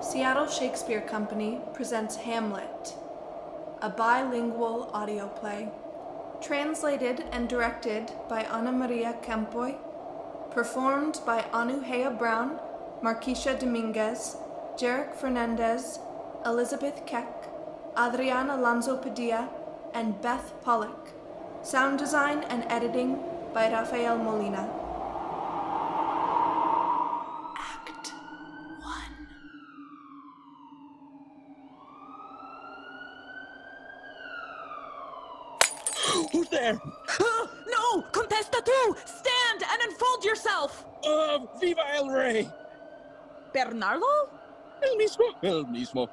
Seattle 0.00 0.46
Shakespeare 0.46 1.00
Company 1.00 1.60
presents 1.74 2.14
Hamlet, 2.14 2.94
a 3.82 3.90
bilingual 3.90 4.90
audio 4.94 5.26
play, 5.26 5.68
translated 6.40 7.24
and 7.32 7.48
directed 7.48 8.12
by 8.28 8.44
Ana 8.44 8.70
Maria 8.70 9.16
Campoy, 9.22 9.76
performed 10.52 11.20
by 11.26 11.42
Anuhea 11.52 12.16
Brown, 12.16 12.60
Marquicia 13.02 13.58
Dominguez, 13.58 14.36
Jerik 14.76 15.16
Fernandez, 15.16 15.98
Elizabeth 16.46 17.04
Keck, 17.04 17.48
Adrian 17.98 18.50
Alonso 18.50 18.96
Padilla, 18.96 19.48
and 19.94 20.22
Beth 20.22 20.54
Pollack. 20.62 21.12
Sound 21.62 21.98
design 21.98 22.44
and 22.44 22.64
editing 22.68 23.18
by 23.52 23.68
Rafael 23.68 24.16
Molina. 24.16 24.87
Viva! 42.32 42.54
Bernardo? 43.52 44.06
El 44.82 44.96
mismo. 44.96 45.34
El 45.42 45.64
mismo. 45.64 46.08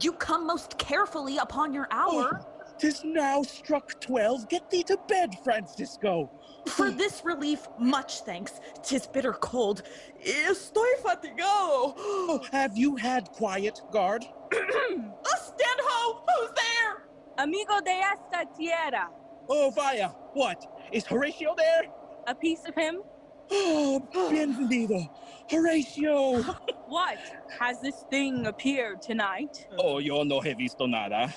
You 0.00 0.12
come 0.12 0.46
most 0.46 0.78
carefully 0.78 1.38
upon 1.38 1.72
your 1.72 1.88
oh, 1.92 2.20
hour. 2.20 2.40
Tis 2.78 3.02
now 3.04 3.42
struck 3.42 4.00
twelve. 4.00 4.48
Get 4.48 4.70
thee 4.70 4.84
to 4.84 4.96
bed, 5.08 5.36
Francisco. 5.42 6.30
For 6.66 6.90
this 6.90 7.22
relief, 7.24 7.66
much 7.78 8.20
thanks. 8.20 8.60
Tis 8.82 9.06
bitter 9.06 9.32
cold. 9.32 9.82
Estoy 10.24 10.92
fatigado. 11.02 11.94
Oh, 11.96 12.40
have 12.52 12.76
you 12.76 12.96
had 12.96 13.30
quiet, 13.30 13.80
guard? 13.90 14.24
Oh, 14.24 14.50
stand 15.42 15.80
ho! 15.82 16.22
Who's 16.28 16.50
there? 16.54 17.08
Amigo 17.38 17.80
de 17.80 17.90
esta 17.90 18.46
tierra. 18.56 19.08
Oh, 19.48 19.70
vaya. 19.70 20.08
What? 20.34 20.64
Is 20.92 21.06
Horatio 21.06 21.54
there? 21.56 21.84
A 22.26 22.34
piece 22.34 22.64
of 22.66 22.74
him? 22.74 23.02
Oh, 23.50 24.02
bienvenido. 24.12 25.08
Horatio. 25.50 26.42
What? 26.88 27.18
Has 27.60 27.82
this 27.82 28.06
thing 28.08 28.46
appeared 28.46 29.02
tonight? 29.02 29.66
Oh, 29.78 29.98
yo 29.98 30.22
no 30.22 30.40
he 30.40 30.54
visto 30.54 30.86
nada. 30.86 31.34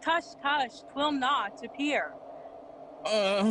Tush, 0.00 0.36
tush, 0.40 0.82
twill 0.92 1.10
not 1.10 1.60
appear. 1.64 2.12
Uh, 3.04 3.50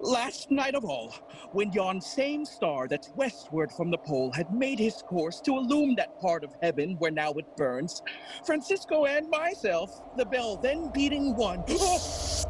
last 0.00 0.50
night 0.50 0.74
of 0.74 0.84
all, 0.84 1.14
when 1.52 1.70
yon 1.72 2.00
same 2.00 2.44
star 2.44 2.88
that's 2.88 3.12
westward 3.14 3.70
from 3.70 3.92
the 3.92 3.98
pole 3.98 4.32
had 4.32 4.52
made 4.52 4.80
his 4.80 5.00
course 5.02 5.40
to 5.42 5.56
illume 5.56 5.94
that 5.94 6.20
part 6.20 6.42
of 6.42 6.50
heaven 6.60 6.96
where 6.98 7.12
now 7.12 7.30
it 7.34 7.46
burns, 7.56 8.02
Francisco 8.44 9.04
and 9.04 9.30
myself, 9.30 9.90
the 10.16 10.24
bell 10.26 10.56
then 10.56 10.90
beating 10.92 11.36
one. 11.36 11.62
Oh, 11.68 12.42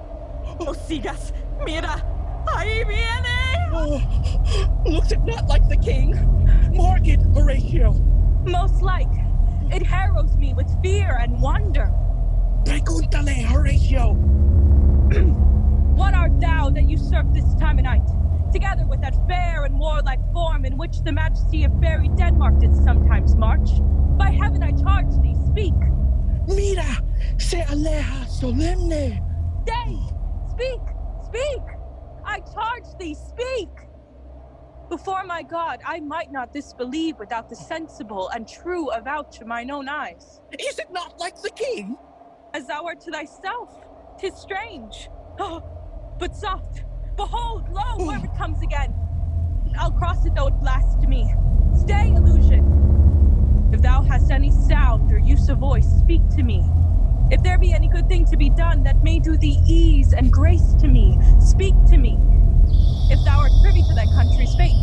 Oh, 0.61 0.75
sigas. 0.75 1.33
Mira. 1.65 2.03
Ahí 2.47 2.87
viene. 2.87 3.50
Oh, 3.73 4.83
looks 4.87 5.13
it 5.13 5.21
not 5.25 5.47
like 5.49 5.69
the 5.69 5.77
king? 5.77 6.15
Mark 6.75 7.07
it, 7.07 7.21
Horatio. 7.35 7.93
Most 8.45 8.83
like, 8.83 9.09
it 9.71 9.85
harrows 9.85 10.37
me 10.37 10.55
with 10.55 10.69
fear 10.83 11.19
and 11.21 11.41
wonder. 11.41 11.93
Pregúntale, 12.65 13.45
Horatio. 13.45 14.17
What 16.01 16.15
art 16.15 16.41
thou 16.41 16.71
that 16.71 16.89
usurp 16.89 17.27
this 17.35 17.55
time 17.57 17.79
of 17.79 17.85
night? 17.85 18.07
Together 18.53 18.87
with 18.87 19.03
that 19.03 19.15
fair 19.29 19.65
and 19.65 19.79
warlike 19.79 20.21
form 20.33 20.65
in 20.65 20.79
which 20.79 21.03
the 21.03 21.13
majesty 21.13 21.65
of 21.65 21.79
buried 21.79 22.17
Denmark 22.17 22.59
did 22.59 22.75
sometimes 22.75 23.35
march. 23.35 23.69
By 24.17 24.31
heaven 24.31 24.63
I 24.63 24.71
charge 24.73 25.11
thee, 25.21 25.37
speak! 25.51 25.75
Mira, 26.47 27.03
se 27.39 27.63
aleja 27.69 28.27
solemne. 28.27 29.21
Stay! 29.67 29.99
Speak! 30.53 30.81
Speak! 31.27 31.80
I 32.31 32.41
charge 32.41 32.97
thee, 32.99 33.15
speak! 33.15 33.71
Before 34.89 35.25
my 35.27 35.43
God, 35.43 35.81
I 35.87 36.01
might 36.01 36.31
not 36.31 36.53
disbelieve 36.53 37.19
without 37.19 37.49
the 37.49 37.57
sensible 37.57 38.31
and 38.35 38.49
true 38.49 38.89
avouch 38.93 39.41
of 39.41 39.49
mine 39.49 39.71
own 39.71 39.89
eyes. 39.89 40.41
Is 40.53 40.79
it 40.79 40.87
not 40.91 41.15
like 41.19 41.37
the 41.43 41.51
king? 41.51 41.99
As 42.55 42.69
thou 42.69 42.85
art 42.87 43.01
to 43.03 43.11
thyself, 43.13 43.71
tis 44.19 44.39
strange. 44.41 45.11
Oh, 45.41 45.63
but 46.19 46.35
soft! 46.37 46.85
Behold, 47.17 47.69
lo, 47.69 48.07
where 48.07 48.25
it 48.25 48.37
comes 48.39 48.63
again! 48.63 48.95
I'll 49.79 49.93
cross 49.93 50.25
it 50.25 50.35
though 50.37 50.49
it 50.49 50.61
blasphemy. 50.61 51.33
Stay, 51.77 52.11
illusion! 52.11 52.87
If 53.73 53.83
thou 53.83 54.03
hast 54.03 54.31
any 54.31 54.53
sound 54.53 55.13
or 55.13 55.19
use 55.19 55.49
of 55.49 55.59
voice, 55.59 55.89
speak 56.01 56.23
to 56.37 56.43
me. 56.45 56.65
If 57.31 57.45
there 57.45 57.59
be 57.59 57.73
any 57.73 57.87
good 57.87 58.09
thing 58.09 58.25
to 58.27 58.37
be 58.37 58.51
done 58.51 58.83
that 58.83 59.05
may 59.05 59.21
do 59.21 59.37
thee 59.37 59.59
ease 59.65 60.13
and 60.13 60.33
grace 60.33 60.75
to 60.81 60.89
me, 60.89 61.17
speak 61.39 61.75
to 61.89 61.97
me. 61.97 62.19
If 63.09 63.25
thou 63.25 63.39
art 63.39 63.53
privy 63.63 63.83
to 63.83 63.95
thy 63.95 64.07
country's 64.07 64.53
fate, 64.57 64.75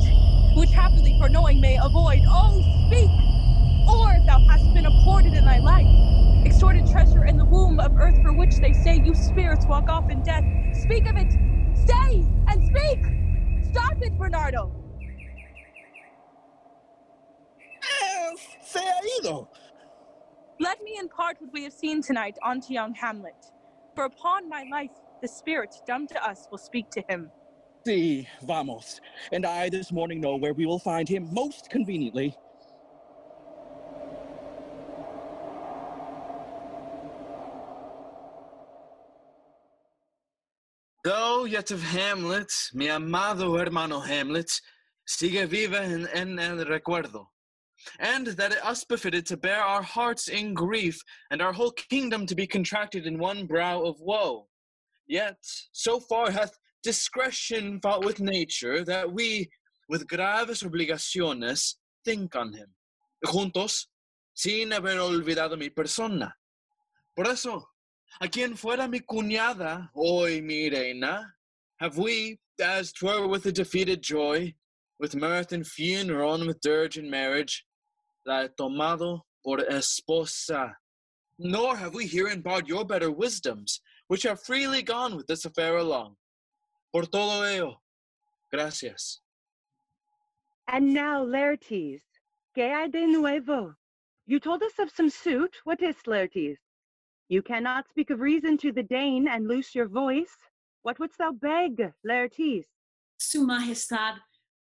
which 0.56 0.72
happily 0.72 1.18
for 1.20 1.28
knowing 1.28 1.60
may 1.60 1.78
avoid, 1.78 2.22
oh, 2.26 2.62
speak! 2.88 3.12
Or 3.90 4.14
if 4.14 4.26
thou 4.26 4.40
hast 4.48 4.74
been 4.74 4.86
apported 4.86 5.34
in 5.34 5.44
thy 5.44 5.60
life, 5.60 6.46
extorted 6.46 6.88
treasure 6.90 7.26
in 7.26 7.38
the 7.38 7.44
womb 7.44 7.82
of 7.82 7.98
earth 7.98 8.22
for 8.22 8.32
which 8.32 8.56
they 8.58 8.72
say 8.72 9.02
you 9.04 9.14
spirits 9.14 9.66
walk 9.66 9.90
off 9.90 10.10
in 10.10 10.24
death, 10.24 10.46
speak 10.74 11.06
of 11.10 11.18
it! 11.18 11.32
Stay 11.76 12.26
and 12.48 12.66
speak! 12.68 13.04
Stop 13.72 14.02
it, 14.02 14.18
Bernardo! 14.18 14.72
Se 18.62 18.80
ha 18.80 19.00
ido. 19.20 19.50
Let 20.60 20.82
me 20.82 20.98
impart 21.00 21.38
what 21.40 21.54
we 21.54 21.64
have 21.66 21.74
seen 21.74 22.02
tonight 22.02 22.36
unto 22.44 22.74
young 22.74 22.96
Hamlet. 22.96 23.36
For 23.94 24.06
upon 24.06 24.50
my 24.50 24.66
life, 24.72 24.90
the 25.22 25.28
spirit 25.28 25.76
dumb 25.86 26.08
to 26.08 26.28
us 26.28 26.48
will 26.50 26.58
speak 26.58 26.90
to 26.92 27.04
him. 27.08 27.30
Si, 27.86 28.28
vamos. 28.42 29.00
And 29.32 29.46
I 29.46 29.70
this 29.70 29.92
morning 29.92 30.20
know 30.20 30.36
where 30.36 30.54
we 30.54 30.66
will 30.66 30.80
find 30.80 31.08
him 31.08 31.30
most 31.32 31.70
conveniently. 31.70 32.36
Go, 41.06 41.46
yet 41.46 41.70
of 41.70 41.84
Hamlet, 41.84 42.52
mi 42.74 42.90
amado 42.90 43.58
hermano 43.58 44.00
Hamlet, 44.00 44.50
sigue 45.08 45.48
viva 45.48 45.84
en, 45.84 46.08
en 46.14 46.40
el 46.40 46.66
recuerdo. 46.66 47.28
And 48.00 48.28
that 48.28 48.54
it 48.54 48.66
us 48.66 48.84
befitted 48.84 49.26
to 49.28 49.38
bear 49.38 49.62
our 49.62 49.82
hearts 49.82 50.28
in 50.28 50.54
grief, 50.54 51.00
and 51.32 51.42
our 51.42 51.54
whole 51.54 51.72
kingdom 51.72 52.26
to 52.26 52.36
be 52.36 52.48
contracted 52.48 53.06
in 53.06 53.20
one 53.20 53.46
brow 53.46 53.82
of 53.82 54.00
woe. 54.00 54.48
Yet, 55.08 55.38
so 55.72 56.00
far 56.00 56.32
hath 56.32 56.58
discretion 56.84 57.80
fought 57.82 58.06
with 58.06 58.20
nature, 58.20 58.84
that 58.86 59.12
we, 59.12 59.50
with 59.90 60.08
graves 60.08 60.64
obligaciones, 60.64 61.76
think 62.04 62.36
on 62.36 62.54
him, 62.54 62.68
juntos, 63.26 63.86
sin 64.34 64.72
haber 64.72 64.98
olvidado 65.00 65.58
mi 65.58 65.70
persona. 65.70 66.34
Por 67.16 67.28
eso, 67.28 67.68
a 68.22 68.28
quien 68.28 68.56
fuera 68.56 68.90
mi 68.90 69.00
cuñada, 69.00 69.90
hoy 69.94 70.42
mi 70.42 70.70
reina, 70.70 71.26
have 71.80 71.98
we, 71.98 72.40
as 72.60 72.92
twere 72.92 73.28
with 73.28 73.46
a 73.46 73.52
defeated 73.52 74.02
joy, 74.02 74.54
with 75.00 75.16
mirth 75.16 75.52
and 75.52 75.66
funeral 75.66 76.36
and 76.36 76.48
with 76.48 76.60
dirge 76.62 76.98
and 76.98 77.10
marriage, 77.10 77.66
la 78.28 78.44
he 78.44 78.50
tomado 78.50 79.22
por 79.44 79.60
esposa. 79.60 80.76
Nor 81.40 81.78
have 81.78 81.94
we 81.94 82.06
herein 82.06 82.42
barred 82.42 82.68
your 82.68 82.86
better 82.86 83.10
wisdoms, 83.10 83.80
which 84.08 84.24
have 84.24 84.42
freely 84.44 84.82
gone 84.82 85.16
with 85.16 85.28
this 85.28 85.46
affair 85.46 85.78
along. 85.78 86.16
Por 86.92 87.04
todo 87.04 87.44
ello, 87.44 87.82
gracias. 88.52 89.22
And 90.68 90.94
now, 90.94 91.24
Laertes, 91.24 92.02
¿qué 92.56 92.74
hay 92.74 92.90
de 92.90 93.08
nuevo? 93.08 93.76
You 94.26 94.40
told 94.40 94.62
us 94.64 94.74
of 94.80 94.92
some 94.92 95.10
suit. 95.10 95.56
What 95.64 95.82
is 95.82 95.96
Laertes? 96.06 96.58
You 97.30 97.42
cannot 97.42 97.90
speak 97.90 98.10
of 98.10 98.20
reason 98.20 98.58
to 98.58 98.72
the 98.72 98.84
Dane 98.84 99.28
and 99.28 99.48
loose 99.48 99.74
your 99.74 99.88
voice. 99.88 100.36
What 100.84 101.00
wouldst 101.00 101.20
thou 101.20 101.32
beg, 101.32 101.94
Laertes? 102.06 102.66
Su 103.18 103.46
Majestad, 103.46 104.16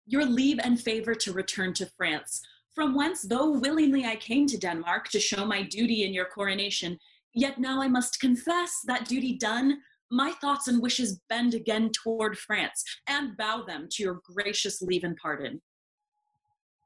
your 0.08 0.26
leave 0.26 0.60
and 0.64 0.80
favor 0.80 1.14
to 1.16 1.34
return 1.34 1.74
to 1.74 1.86
France, 1.98 2.42
from 2.74 2.96
whence, 2.96 3.22
though 3.22 3.52
willingly 3.52 4.06
I 4.06 4.16
came 4.16 4.48
to 4.48 4.58
Denmark 4.58 5.10
to 5.10 5.20
show 5.20 5.46
my 5.46 5.64
duty 5.64 6.04
in 6.04 6.14
your 6.14 6.26
coronation, 6.26 6.98
yet 7.34 7.60
now 7.60 7.82
I 7.82 7.88
must 7.88 8.20
confess 8.20 8.80
that 8.86 9.08
duty 9.08 9.38
done, 9.38 9.80
my 10.12 10.32
thoughts 10.42 10.68
and 10.68 10.82
wishes 10.82 11.20
bend 11.30 11.54
again 11.54 11.92
toward 11.92 12.38
France, 12.38 12.84
and 13.08 13.38
bow 13.38 13.64
them 13.64 13.88
to 13.92 14.04
your 14.04 14.20
gracious 14.24 14.82
leave 14.82 15.04
and 15.04 15.18
pardon. 15.18 15.62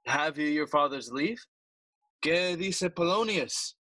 Have 0.05 0.37
you 0.37 0.47
your 0.47 0.67
father's 0.67 1.11
leave? 1.11 1.39
Que 2.21 2.55
dice 2.55 2.89
Polonius? 2.95 3.75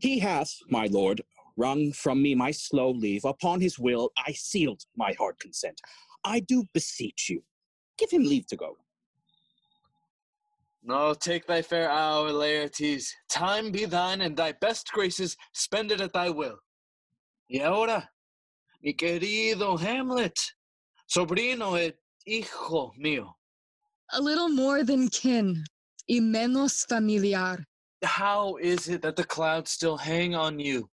He 0.00 0.18
hath, 0.18 0.54
my 0.68 0.86
lord, 0.86 1.22
wrung 1.56 1.92
from 1.92 2.22
me 2.22 2.34
my 2.34 2.50
slow 2.50 2.90
leave. 2.90 3.24
Upon 3.24 3.60
his 3.60 3.78
will, 3.78 4.10
I 4.18 4.32
sealed 4.32 4.82
my 4.96 5.14
hard 5.18 5.38
consent. 5.40 5.80
I 6.24 6.40
do 6.40 6.64
beseech 6.72 7.28
you, 7.30 7.42
give 7.98 8.10
him 8.10 8.24
leave 8.24 8.46
to 8.48 8.56
go. 8.56 8.76
No, 10.88 11.12
take 11.12 11.46
thy 11.46 11.60
fair 11.60 11.90
hour, 11.90 12.30
Laertes. 12.30 13.04
Time 13.28 13.70
be 13.70 13.84
thine, 13.84 14.22
and 14.22 14.34
thy 14.34 14.52
best 14.52 14.90
graces 14.90 15.36
spend 15.52 15.92
it 15.92 16.00
at 16.00 16.14
thy 16.14 16.30
will. 16.30 16.56
Y 17.50 17.60
ahora, 17.60 18.08
mi 18.82 18.94
querido 18.94 19.78
Hamlet, 19.78 20.38
sobrino 21.06 21.74
et 21.78 21.94
hijo 22.26 22.92
mío, 22.98 23.34
A 24.12 24.20
little 24.22 24.48
more 24.48 24.82
than 24.82 25.08
kin, 25.10 25.62
y 26.08 26.20
menos 26.20 26.86
familiar. 26.88 27.62
how 28.02 28.56
is 28.56 28.88
it 28.88 29.02
that 29.02 29.16
the 29.16 29.24
clouds 29.24 29.70
still 29.70 29.98
hang 29.98 30.34
on 30.34 30.58
you? 30.58 30.88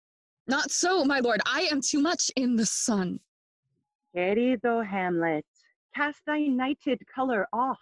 Not 0.45 0.71
so, 0.71 1.06
my 1.06 1.21
lord. 1.21 1.39
I 1.45 1.69
am 1.71 1.80
too 1.80 2.01
much 2.01 2.30
in 2.36 2.57
the 2.57 2.65
sun. 2.65 3.21
Querido 4.13 4.86
Hamlet, 4.86 5.45
cast 5.95 6.19
thy 6.27 6.39
nighted 6.47 7.00
color 7.07 7.47
off. 7.53 7.80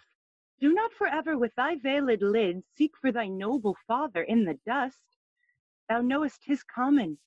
Do 0.63 0.73
not 0.73 0.93
forever 0.93 1.37
with 1.37 1.51
thy 1.57 1.75
veiled 1.75 2.21
lids 2.21 2.63
seek 2.77 2.91
for 3.01 3.11
thy 3.11 3.27
noble 3.27 3.75
father 3.85 4.21
in 4.21 4.45
the 4.45 4.57
dust. 4.65 5.01
Thou 5.89 5.99
knowest 5.99 6.39
his 6.45 6.63
common, 6.63 7.17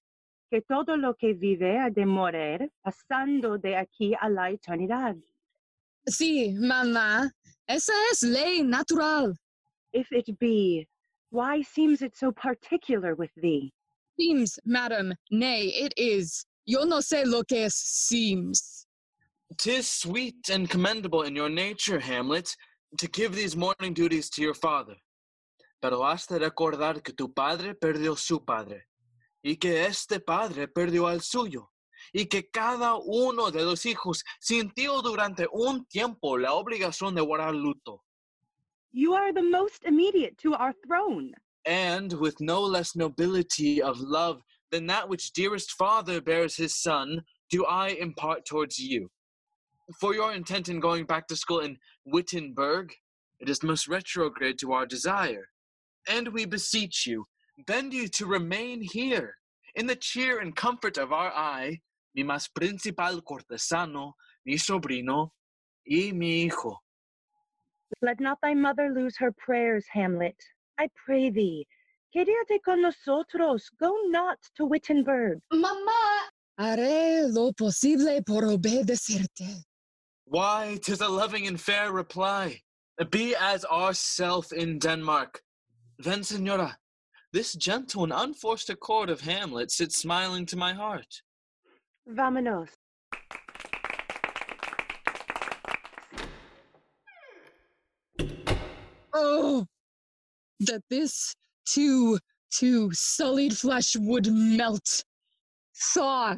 que 0.51 0.63
todo 0.63 0.97
lo 0.97 1.13
que 1.13 1.35
vive 1.35 1.77
ha 1.77 1.91
de 1.91 2.07
morir, 2.07 2.71
pasando 2.83 3.61
de 3.61 3.75
aquí 3.75 4.15
a 4.23 4.31
la 4.31 4.53
eternidad. 4.53 5.21
Sí, 6.09 6.57
mamá. 6.59 7.31
Esa 7.69 7.93
es 8.11 8.23
ley 8.23 8.63
natural. 8.63 9.35
If 9.93 10.11
it 10.13 10.39
be, 10.39 10.89
why 11.29 11.61
seems 11.61 12.01
it 12.01 12.17
so 12.17 12.33
particular 12.33 13.15
with 13.15 13.35
thee? 13.37 13.71
Seems, 14.19 14.59
madam. 14.65 15.13
Nay, 15.31 15.67
it 15.67 15.93
is. 15.99 16.47
Yo 16.65 16.85
no 16.85 17.01
sé 17.01 17.27
lo 17.27 17.43
que 17.43 17.65
es 17.67 17.75
seems. 17.75 18.87
Tis 19.59 19.87
sweet 19.87 20.49
and 20.49 20.71
commendable 20.71 21.23
in 21.25 21.37
your 21.37 21.51
nature, 21.51 22.01
Hamlet, 22.01 22.57
to 22.99 23.09
give 23.09 23.35
these 23.35 23.57
morning 23.57 23.95
duties 23.95 24.31
to 24.31 24.43
your 24.43 24.55
father. 24.55 24.97
Pero 25.81 26.03
has 26.03 26.27
de 26.27 26.39
recordar 26.39 27.03
que 27.03 27.13
tu 27.13 27.33
padre 27.33 27.75
perdió 27.75 28.17
su 28.17 28.45
padre, 28.45 28.87
y 29.43 29.57
que 29.57 29.87
este 29.87 30.21
padre 30.21 30.69
perdió 30.69 31.07
al 31.07 31.21
suyo, 31.21 31.71
y 32.13 32.27
que 32.27 32.49
cada 32.51 32.97
uno 32.97 33.51
de 33.51 33.65
los 33.65 33.85
hijos 33.87 34.25
sintió 34.41 35.03
durante 35.03 35.47
un 35.53 35.85
tiempo 35.87 36.39
la 36.39 36.55
obligación 36.55 37.15
de 37.15 37.23
guardar 37.23 37.55
luto. 37.55 38.03
You 38.93 39.15
are 39.15 39.33
the 39.33 39.43
most 39.43 39.85
immediate 39.85 40.37
to 40.39 40.55
our 40.55 40.75
throne. 40.87 41.35
and 41.67 42.13
with 42.15 42.41
no 42.41 42.63
less 42.63 42.95
nobility 42.97 43.83
of 43.83 44.01
love 44.01 44.41
than 44.71 44.87
that 44.87 45.09
which 45.09 45.33
dearest 45.33 45.73
father 45.73 46.21
bears 46.21 46.57
his 46.57 46.77
son, 46.77 47.23
do 47.51 47.65
I 47.67 47.89
impart 47.89 48.47
towards 48.47 48.79
you. 48.79 49.11
For 50.01 50.15
your 50.15 50.33
intent 50.33 50.69
in 50.69 50.81
going 50.81 51.05
back 51.05 51.29
to 51.29 51.37
school 51.37 51.61
in 51.61 51.77
Wittenberg, 52.07 52.93
it 53.41 53.49
is 53.49 53.63
most 53.63 53.89
retrograde 53.89 54.59
to 54.61 54.73
our 54.73 54.87
desire. 54.87 55.49
And 56.09 56.29
we 56.29 56.47
beseech 56.47 57.07
you, 57.07 57.25
bend 57.67 57.93
you 57.93 58.09
to 58.09 58.27
remain 58.27 58.81
here, 58.81 59.35
in 59.75 59.87
the 59.87 59.97
cheer 59.97 60.41
and 60.41 60.55
comfort 60.55 60.99
of 60.99 61.13
our 61.13 61.33
eye, 61.33 61.81
mi 62.15 62.23
mas 62.23 62.49
principal 62.49 63.21
cortesano, 63.21 64.13
mi 64.47 64.57
sobrino, 64.57 65.31
y 65.87 66.13
mi 66.15 66.49
hijo. 66.49 66.77
Let 68.03 68.21
not 68.21 68.39
thy 68.43 68.55
mother 68.55 68.93
lose 68.95 69.17
her 69.19 69.33
prayers, 69.33 69.85
Hamlet. 69.93 70.37
I 70.79 70.89
pray 71.05 71.31
thee, 71.31 71.67
quédate 72.15 72.63
con 72.65 72.83
nosotros. 72.83 73.69
Go 73.81 73.93
not 74.09 74.39
to 74.57 74.65
Wittenberg. 74.65 75.41
Mamá. 75.53 76.31
Haré 76.59 77.29
lo 77.33 77.53
posible 77.53 78.23
por 78.23 78.45
obedecerte. 78.45 79.65
Why, 80.29 80.79
'tis 80.83 81.01
a 81.01 81.09
loving 81.09 81.47
and 81.47 81.61
fair 81.61 81.93
reply. 81.93 82.63
Be 83.11 83.37
as 83.37 83.65
ourself 83.65 84.53
in 84.53 84.81
Denmark. 84.81 85.41
Then, 85.99 86.25
Senora, 86.25 86.79
this 87.33 87.53
gentle 87.55 88.03
and 88.03 88.13
unforced 88.13 88.69
accord 88.69 89.09
of 89.09 89.21
Hamlet 89.21 89.71
sits 89.71 89.97
smiling 89.97 90.45
to 90.47 90.57
my 90.57 90.73
heart. 90.73 91.23
Vamonos. 92.09 92.69
Oh, 99.15 99.67
that 100.61 100.83
this 100.91 101.35
too, 101.67 102.19
too 102.51 102.91
sullied 102.93 103.57
flesh 103.57 103.95
would 103.97 104.27
melt, 104.33 105.05
thaw, 105.95 106.35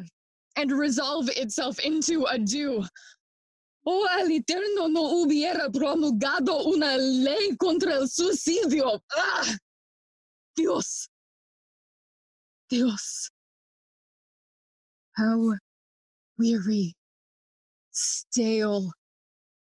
and 0.55 0.71
resolve 0.71 1.27
itself 1.29 1.79
into 1.79 2.25
a 2.25 2.37
dew. 2.37 2.85
Oh, 3.85 4.07
el 4.19 4.31
Eterno 4.31 4.87
no 4.87 5.01
hubiera 5.21 5.69
promulgado 5.69 6.65
una 6.65 6.97
ley 6.97 7.55
contra 7.57 7.95
el 7.95 8.09
suicidio. 8.09 9.01
¡Ah! 9.15 9.57
Dios. 10.55 11.09
Dios. 12.69 13.31
How 15.15 15.57
weary, 16.37 16.93
stale, 17.91 18.91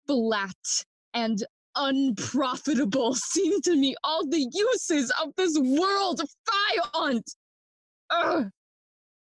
flat, 0.07 0.85
and 1.13 1.45
unprofitable 1.77 3.15
seem 3.15 3.61
to 3.63 3.77
me 3.77 3.95
all 4.05 4.27
the 4.27 4.49
uses 4.53 5.13
of 5.23 5.35
this 5.37 5.57
world. 5.59 6.21
Fie 6.21 6.81
on't! 6.95 7.37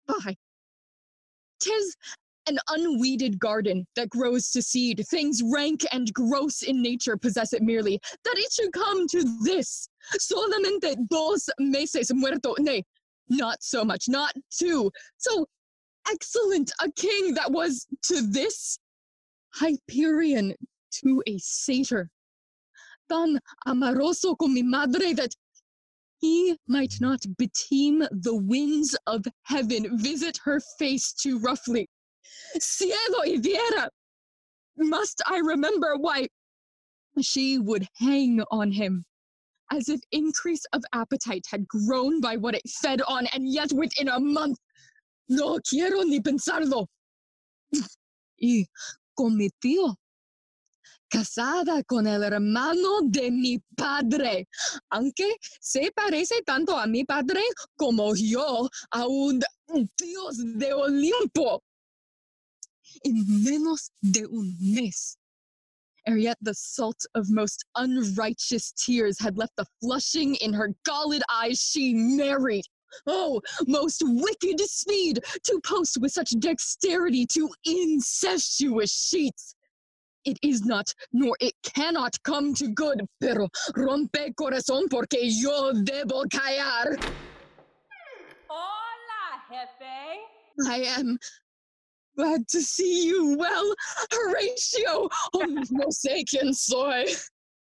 Fie! 0.07 0.37
Tis 1.59 1.95
an 2.47 2.59
unweeded 2.69 3.39
garden 3.39 3.85
that 3.95 4.09
grows 4.09 4.51
to 4.51 4.61
seed. 4.61 5.03
Things 5.09 5.41
rank 5.43 5.85
and 5.91 6.13
gross 6.13 6.61
in 6.61 6.81
nature 6.81 7.17
possess 7.17 7.53
it 7.53 7.61
merely. 7.61 7.99
That 8.23 8.35
it 8.37 8.51
should 8.51 8.71
come 8.73 9.07
to 9.07 9.23
this. 9.43 9.89
Solamente 10.19 10.95
dos 11.09 11.49
meses 11.59 12.11
muerto. 12.13 12.55
Nay, 12.59 12.83
not 13.29 13.61
so 13.61 13.83
much, 13.83 14.07
not 14.07 14.33
two. 14.51 14.91
So 15.17 15.45
excellent 16.09 16.71
a 16.81 16.91
king 16.91 17.33
that 17.33 17.51
was 17.51 17.87
to 18.03 18.21
this 18.21 18.79
Hyperion 19.55 20.53
to 21.01 21.23
a 21.27 21.37
satyr. 21.37 22.09
Tan 23.09 23.39
amoroso 23.67 24.35
con 24.35 24.53
mi 24.53 24.63
madre 24.63 25.13
that 25.13 25.33
he 26.19 26.57
might 26.67 26.95
not 26.99 27.19
beteem 27.39 28.07
the 28.11 28.35
winds 28.35 28.95
of 29.05 29.25
heaven 29.43 29.97
visit 29.97 30.39
her 30.43 30.59
face 30.79 31.13
too 31.13 31.39
roughly. 31.39 31.87
Cielo 32.59 33.23
y 33.25 33.37
viera! 33.37 33.89
Must 34.77 35.21
I 35.27 35.39
remember 35.39 35.95
why 35.97 36.27
she 37.21 37.59
would 37.59 37.87
hang 37.95 38.41
on 38.51 38.71
him, 38.71 39.05
as 39.71 39.89
if 39.89 39.99
increase 40.11 40.65
of 40.73 40.83
appetite 40.93 41.45
had 41.49 41.67
grown 41.67 42.19
by 42.19 42.35
what 42.37 42.55
it 42.55 42.69
fed 42.69 43.01
on, 43.07 43.27
and 43.27 43.47
yet 43.47 43.71
within 43.71 44.09
a 44.09 44.19
month, 44.19 44.57
no 45.29 45.59
quiero 45.59 46.01
ni 46.03 46.19
pensarlo. 46.19 46.87
Y 48.37 48.65
con 49.17 49.37
mi 49.37 49.49
tío, 49.63 49.95
casada 51.09 51.83
con 51.87 52.05
el 52.05 52.21
hermano 52.21 53.01
de 53.09 53.31
mi 53.31 53.59
padre, 53.77 54.45
aunque 54.91 55.37
se 55.61 55.89
parece 55.91 56.43
tanto 56.45 56.75
a 56.75 56.85
mi 56.85 57.05
padre 57.05 57.41
como 57.77 58.13
yo 58.13 58.67
a 58.91 59.07
un 59.07 59.39
dios 59.97 60.37
de 60.57 60.73
Olimpo. 60.73 61.61
Mm-hmm. 63.05 63.45
In 63.45 63.45
menos 63.45 63.89
de 64.11 64.25
un 64.25 64.55
mes. 64.59 65.17
Ere 66.07 66.17
yet 66.17 66.37
the 66.41 66.53
salt 66.53 67.03
of 67.15 67.29
most 67.29 67.65
unrighteous 67.75 68.71
tears 68.73 69.19
had 69.19 69.37
left 69.37 69.53
the 69.57 69.65
flushing 69.81 70.35
in 70.35 70.53
her 70.53 70.73
galled 70.85 71.23
eyes, 71.31 71.59
she 71.59 71.93
married. 71.93 72.65
Oh, 73.07 73.41
most 73.67 74.03
wicked 74.05 74.59
speed 74.61 75.19
to 75.43 75.59
post 75.65 75.97
with 75.99 76.11
such 76.11 76.31
dexterity 76.39 77.25
to 77.27 77.49
incestuous 77.65 78.91
sheets. 78.91 79.55
It 80.25 80.37
is 80.41 80.63
not, 80.63 80.93
nor 81.11 81.35
it 81.39 81.53
cannot 81.63 82.21
come 82.23 82.53
to 82.55 82.67
good, 82.67 83.05
pero 83.19 83.47
rompe 83.75 84.33
corazón 84.35 84.89
porque 84.89 85.17
yo 85.21 85.73
debo 85.73 86.29
callar. 86.31 86.97
Hola, 88.49 89.41
jefe. 89.49 90.21
I 90.67 90.77
am 90.97 91.19
glad 92.17 92.47
to 92.49 92.61
see 92.61 93.05
you 93.05 93.35
well, 93.37 93.75
Horatio. 94.11 95.09
Oh, 95.33 95.45
no 95.71 95.87
sé 95.87 96.23
quién 96.25 96.53
soy. 96.53 97.05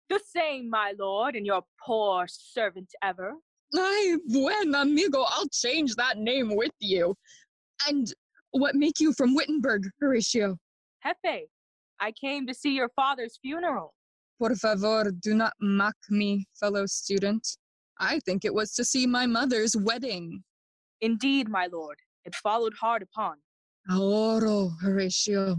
The 0.09 0.19
same, 0.35 0.69
my 0.69 0.93
lord, 0.97 1.35
and 1.35 1.45
your 1.45 1.61
poor 1.85 2.25
servant 2.27 2.89
ever. 3.03 3.33
Ay, 3.75 4.17
buen 4.27 4.73
amigo, 4.73 5.25
I'll 5.27 5.47
change 5.49 5.95
that 5.95 6.17
name 6.17 6.55
with 6.55 6.71
you. 6.79 7.15
And 7.87 8.11
what 8.51 8.75
make 8.75 8.99
you 8.99 9.13
from 9.13 9.35
Wittenberg, 9.35 9.83
Horatio? 10.01 10.57
Jefe, 11.05 11.47
I 11.99 12.11
came 12.11 12.47
to 12.47 12.53
see 12.53 12.75
your 12.75 12.89
father's 12.95 13.37
funeral. 13.41 13.93
Por 14.39 14.55
favor, 14.55 15.11
do 15.11 15.35
not 15.35 15.53
mock 15.61 15.95
me, 16.09 16.47
fellow 16.59 16.85
student. 16.87 17.45
I 17.99 18.19
think 18.21 18.45
it 18.45 18.53
was 18.53 18.73
to 18.73 18.85
see 18.85 19.05
my 19.05 19.25
mother's 19.25 19.75
wedding. 19.75 20.43
Indeed, 21.01 21.49
my 21.49 21.67
lord, 21.71 21.97
it 22.25 22.33
followed 22.35 22.73
hard 22.73 23.03
upon. 23.03 23.35
Ahorro, 23.89 24.71
Horatio. 24.81 25.57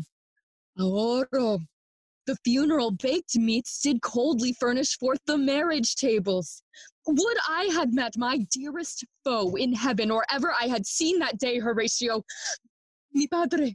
Ahorro. 0.79 1.59
The 2.27 2.37
funeral 2.45 2.93
baked 2.93 3.37
meats 3.37 3.81
did 3.81 4.03
coldly 4.03 4.53
furnish 4.61 4.97
forth 4.99 5.19
the 5.27 5.37
marriage 5.37 5.97
tables. 5.97 6.63
Would 7.09 7.37
I 7.49 7.65
had 7.73 7.93
met 7.93 8.13
my 8.17 8.47
dearest 8.53 9.05
foe 9.25 9.57
in 9.57 9.73
heaven, 9.73 10.11
or 10.13 10.25
ever 10.31 10.53
I 10.53 10.69
had 10.69 10.87
seen 10.87 11.19
that 11.19 11.39
day, 11.39 11.59
Horatio. 11.59 12.23
Mi 13.13 13.27
padre. 13.27 13.75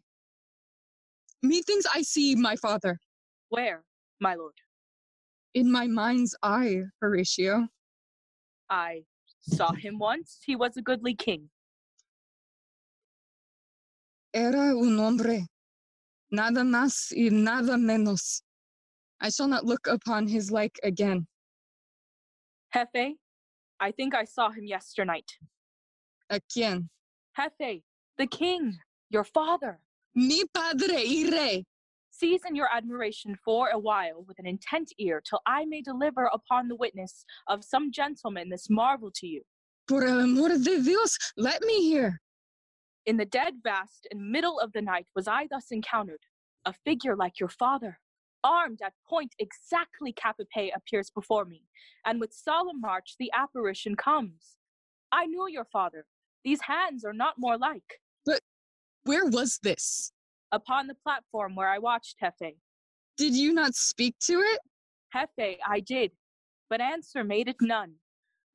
Methinks 1.44 1.86
I 1.94 2.02
see 2.02 2.36
my 2.36 2.56
father. 2.56 2.98
Where, 3.50 3.84
my 4.22 4.36
lord? 4.36 4.54
In 5.54 5.70
my 5.70 5.88
mind's 5.88 6.36
eye, 6.42 6.84
Horatio. 7.02 7.68
I 8.70 9.04
saw 9.42 9.74
him 9.74 10.00
once. 10.00 10.40
He 10.46 10.56
was 10.56 10.78
a 10.78 10.82
goodly 10.82 11.14
king. 11.14 11.50
Era 14.36 14.76
un 14.76 15.00
hombre. 15.00 15.48
Nada 16.30 16.66
más 16.66 17.14
y 17.16 17.30
nada 17.32 17.78
menos. 17.78 18.42
I 19.22 19.30
shall 19.30 19.48
not 19.48 19.64
look 19.64 19.88
upon 19.88 20.28
his 20.28 20.52
like 20.52 20.78
again. 20.84 21.26
Jefe, 22.74 23.16
I 23.80 23.92
think 23.92 24.14
I 24.14 24.26
saw 24.26 24.50
him 24.52 24.66
yesternight. 24.66 25.32
¿A 26.30 26.42
quién? 26.54 26.90
Jefe, 27.38 27.82
the 28.18 28.28
king, 28.28 28.78
your 29.10 29.24
father. 29.24 29.80
Mi 30.16 30.44
padre 30.54 31.06
y 31.06 31.30
rey. 31.32 31.64
Season 32.12 32.58
your 32.58 32.68
admiration 32.76 33.38
for 33.46 33.70
a 33.70 33.80
while 33.80 34.26
with 34.28 34.38
an 34.40 34.46
intent 34.46 34.92
ear 35.00 35.22
till 35.22 35.40
I 35.46 35.64
may 35.64 35.82
deliver 35.82 36.26
upon 36.34 36.68
the 36.68 36.76
witness 36.76 37.24
of 37.48 37.64
some 37.64 37.90
gentleman 37.90 38.50
this 38.50 38.70
marvel 38.70 39.12
to 39.16 39.28
you. 39.28 39.44
Por 39.88 40.04
el 40.04 40.20
amor 40.20 40.50
de 40.50 40.82
Dios, 40.82 41.18
let 41.38 41.62
me 41.62 41.88
hear. 41.90 42.20
In 43.06 43.18
the 43.18 43.26
dead 43.26 43.56
vast 43.64 44.08
and 44.10 44.32
middle 44.32 44.60
of 44.60 44.74
the 44.74 44.82
night 44.82 45.06
was 45.16 45.28
I 45.28 45.48
thus 45.48 45.68
encountered. 45.70 46.22
A 46.66 46.74
figure 46.74 47.16
like 47.16 47.40
your 47.40 47.50
father, 47.50 48.00
armed 48.44 48.80
at 48.84 48.94
point 49.08 49.36
exactly 49.38 50.12
cap-a-pe 50.12 50.72
appears 50.76 51.12
before 51.12 51.46
me, 51.46 51.62
and 52.04 52.20
with 52.20 52.34
solemn 52.34 52.82
march 52.82 53.16
the 53.20 53.32
apparition 53.32 53.96
comes. 53.96 54.58
I 55.12 55.28
knew 55.28 55.48
your 55.48 55.66
father. 55.66 56.08
These 56.44 56.62
hands 56.62 57.06
are 57.06 57.14
not 57.14 57.36
more 57.38 57.60
like. 57.60 58.02
But 58.26 58.40
where 59.04 59.28
was 59.28 59.60
this? 59.62 60.12
Upon 60.52 60.88
the 60.88 60.96
platform 60.96 61.56
where 61.56 61.70
I 61.70 61.78
watched 61.78 62.16
Hefe. 62.24 62.56
Did 63.18 63.36
you 63.36 63.54
not 63.54 63.76
speak 63.76 64.16
to 64.22 64.40
it? 64.40 64.60
Hefe, 65.16 65.58
I 65.68 65.80
did, 65.80 66.12
but 66.72 66.82
answer 66.82 67.24
made 67.24 67.48
it 67.48 67.58
none. 67.62 67.94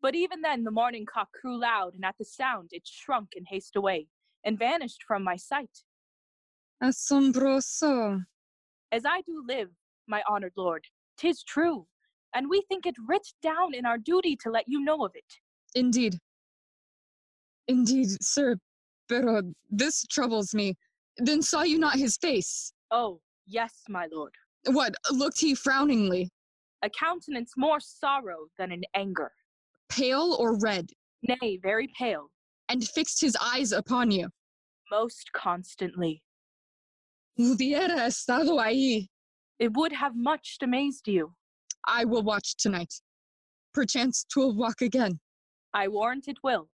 But 0.02 0.16
even 0.16 0.40
then 0.40 0.64
the 0.64 0.71
morning 0.73 1.07
cock 1.07 1.28
crew 1.40 1.61
loud, 1.61 1.95
and 1.95 2.04
at 2.04 2.16
the 2.19 2.25
sound 2.25 2.71
it 2.73 2.83
shrunk 2.85 3.35
in 3.37 3.45
haste 3.47 3.76
away, 3.76 4.09
and 4.44 4.59
vanished 4.59 5.04
from 5.06 5.23
my 5.23 5.37
sight. 5.37 5.85
Asombroso. 6.82 8.25
As 8.92 9.04
I 9.06 9.20
do 9.23 9.44
live, 9.47 9.68
my 10.09 10.23
honored 10.28 10.54
lord, 10.56 10.85
tis 11.18 11.42
true, 11.42 11.87
and 12.35 12.49
we 12.49 12.62
think 12.68 12.87
it 12.87 12.94
writ 13.06 13.26
down 13.42 13.75
in 13.75 13.87
our 13.87 13.99
duty 13.99 14.37
to 14.42 14.50
let 14.50 14.64
you 14.66 14.80
know 14.80 15.04
of 15.04 15.12
it. 15.14 15.25
Indeed. 15.75 16.18
Indeed, 17.68 18.09
sir. 18.23 18.56
Pero 19.09 19.42
this 19.70 20.04
troubles 20.11 20.54
me. 20.54 20.75
Then 21.18 21.42
saw 21.42 21.62
you 21.62 21.78
not 21.78 21.97
his 21.97 22.16
face? 22.16 22.73
Oh, 22.90 23.20
yes, 23.47 23.82
my 23.88 24.09
lord. 24.12 24.32
What, 24.66 24.94
looked 25.11 25.40
he 25.40 25.54
frowningly? 25.54 26.30
A 26.82 26.90
countenance 26.90 27.52
more 27.56 27.80
sorrow 27.80 28.47
than 28.59 28.73
in 28.73 28.82
anger. 28.94 29.30
Pale 29.88 30.37
or 30.38 30.59
red? 30.59 30.90
Nay, 31.23 31.59
very 31.62 31.88
pale, 31.99 32.30
And 32.70 32.86
fixed 32.88 33.20
his 33.20 33.36
eyes 33.36 33.72
upon 33.72 34.10
you? 34.10 34.30
most 34.90 35.32
constantly. 35.32 36.22
Hubiera 37.38 38.06
estado 38.06 38.58
ahí. 38.58 39.08
It 39.58 39.72
would 39.76 39.92
have 39.92 40.16
much 40.16 40.58
amazed 40.62 41.06
you. 41.06 41.34
I 41.86 42.04
will 42.04 42.22
watch 42.22 42.56
tonight. 42.56 42.92
Perchance 43.72 44.24
twill 44.24 44.54
walk 44.54 44.82
again. 44.82 45.20
I 45.72 45.88
warrant 45.88 46.26
it 46.28 46.38
will. 46.42 46.68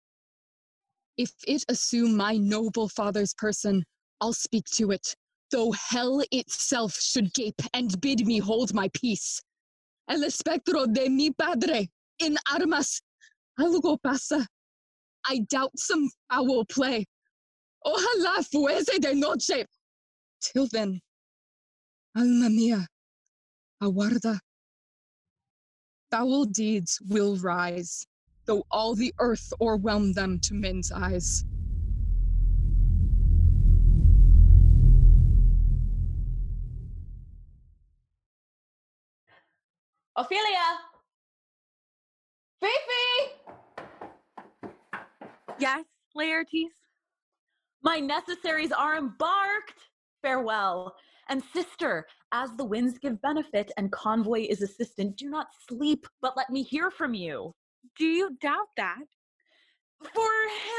If 1.17 1.31
it 1.47 1.65
assume 1.69 2.15
my 2.15 2.38
noble 2.38 2.88
father's 2.88 3.33
person, 3.33 3.83
I'll 4.21 4.33
speak 4.33 4.65
to 4.75 4.91
it, 4.91 5.15
though 5.51 5.71
hell 5.71 6.21
itself 6.31 6.95
should 7.00 7.33
gape 7.33 7.62
and 7.73 8.00
bid 8.00 8.25
me 8.25 8.39
hold 8.39 8.73
my 8.73 8.89
peace. 8.93 9.41
El 10.07 10.23
espectro 10.23 10.91
de 10.91 11.09
mi 11.09 11.31
padre, 11.31 11.89
in 12.19 12.38
armas, 12.51 13.01
algo 13.59 13.97
pasa. 14.01 14.47
I 15.27 15.39
doubt 15.50 15.77
some 15.77 16.10
foul 16.32 16.65
play. 16.65 17.06
Ojalá 17.86 18.44
fuese 18.50 19.00
de 19.00 19.13
noche. 19.15 19.65
Till 20.42 20.68
then, 20.68 21.01
alma 22.18 22.50
mia, 22.50 22.88
aguarda. 23.82 24.39
Foul 26.12 26.46
deeds 26.46 27.00
will 27.10 27.38
rise, 27.38 28.06
though 28.46 28.63
all 28.72 28.96
the 28.96 29.13
earth 29.20 29.53
o'erwhelm 29.62 30.13
them 30.13 30.39
to 30.42 30.53
men's 30.53 30.92
eyes. 30.92 31.46
Ophelia! 40.15 40.80
Fifi! 42.60 43.42
Yes, 45.60 45.86
Laertes? 46.15 46.72
My 47.83 48.00
necessaries 48.00 48.72
are 48.72 48.98
embarked. 48.98 49.79
Farewell. 50.22 50.95
And 51.29 51.43
sister, 51.53 52.05
as 52.31 52.51
the 52.57 52.65
winds 52.65 52.98
give 52.98 53.22
benefit 53.22 53.72
and 53.77 53.91
convoy 53.91 54.48
is 54.50 54.62
assistant, 54.62 55.17
do 55.17 55.29
not 55.29 55.48
sleep, 55.67 56.05
but 56.22 56.36
let 56.36 56.50
me 56.50 56.63
hear 56.63 56.91
from 56.91 57.13
you. 57.13 57.53
Do 57.98 58.05
you 58.05 58.38
doubt 58.41 58.69
that? 58.77 59.03
For 60.13 60.31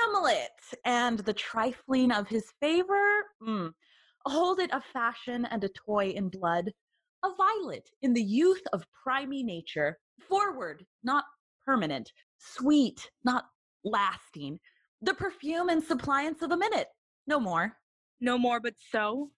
Hamlet 0.04 0.50
and 0.85 1.19
the 1.21 1.33
trifling 1.33 2.12
of 2.12 2.28
his 2.28 2.45
favor, 2.61 3.25
mm, 3.43 3.71
hold 4.26 4.59
it 4.59 4.71
a 4.73 4.83
fashion 4.93 5.47
and 5.47 5.64
a 5.64 5.71
toy 5.71 6.11
in 6.11 6.28
blood, 6.28 6.71
a 7.25 7.28
violet 7.35 7.88
in 8.02 8.12
the 8.12 8.23
youth 8.23 8.62
of 8.73 8.85
primy 9.02 9.43
nature, 9.43 9.99
forward, 10.28 10.85
not 11.02 11.25
permanent, 11.64 12.12
sweet, 12.38 13.11
not 13.25 13.47
lasting, 13.85 14.59
the 15.03 15.14
perfume 15.14 15.69
and 15.69 15.83
suppliance 15.83 16.43
of 16.43 16.50
a 16.50 16.57
minute, 16.57 16.88
no 17.26 17.38
more. 17.38 17.76
No 18.21 18.38
more 18.38 18.61
but 18.61 18.75
so? 18.91 19.31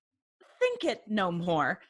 Think 0.60 0.84
it 0.84 1.02
no 1.08 1.32
more. 1.32 1.80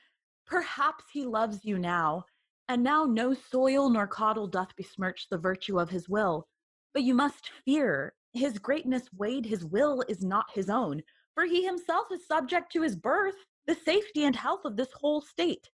Perhaps 0.46 1.04
he 1.12 1.26
loves 1.26 1.64
you 1.64 1.78
now, 1.78 2.24
and 2.68 2.82
now 2.82 3.04
no 3.04 3.34
soil 3.34 3.90
nor 3.90 4.06
caudle 4.06 4.46
doth 4.46 4.74
besmirch 4.76 5.28
the 5.28 5.38
virtue 5.38 5.78
of 5.78 5.90
his 5.90 6.08
will. 6.08 6.48
But 6.94 7.02
you 7.02 7.14
must 7.14 7.50
fear, 7.64 8.14
his 8.32 8.58
greatness 8.58 9.12
weighed 9.12 9.46
his 9.46 9.64
will 9.64 10.02
is 10.08 10.22
not 10.22 10.46
his 10.54 10.70
own, 10.70 11.02
for 11.34 11.44
he 11.44 11.64
himself 11.64 12.06
is 12.12 12.26
subject 12.26 12.72
to 12.72 12.82
his 12.82 12.96
birth, 12.96 13.34
the 13.66 13.74
safety 13.74 14.24
and 14.24 14.34
health 14.34 14.64
of 14.64 14.76
this 14.76 14.92
whole 14.92 15.20
state. 15.20 15.68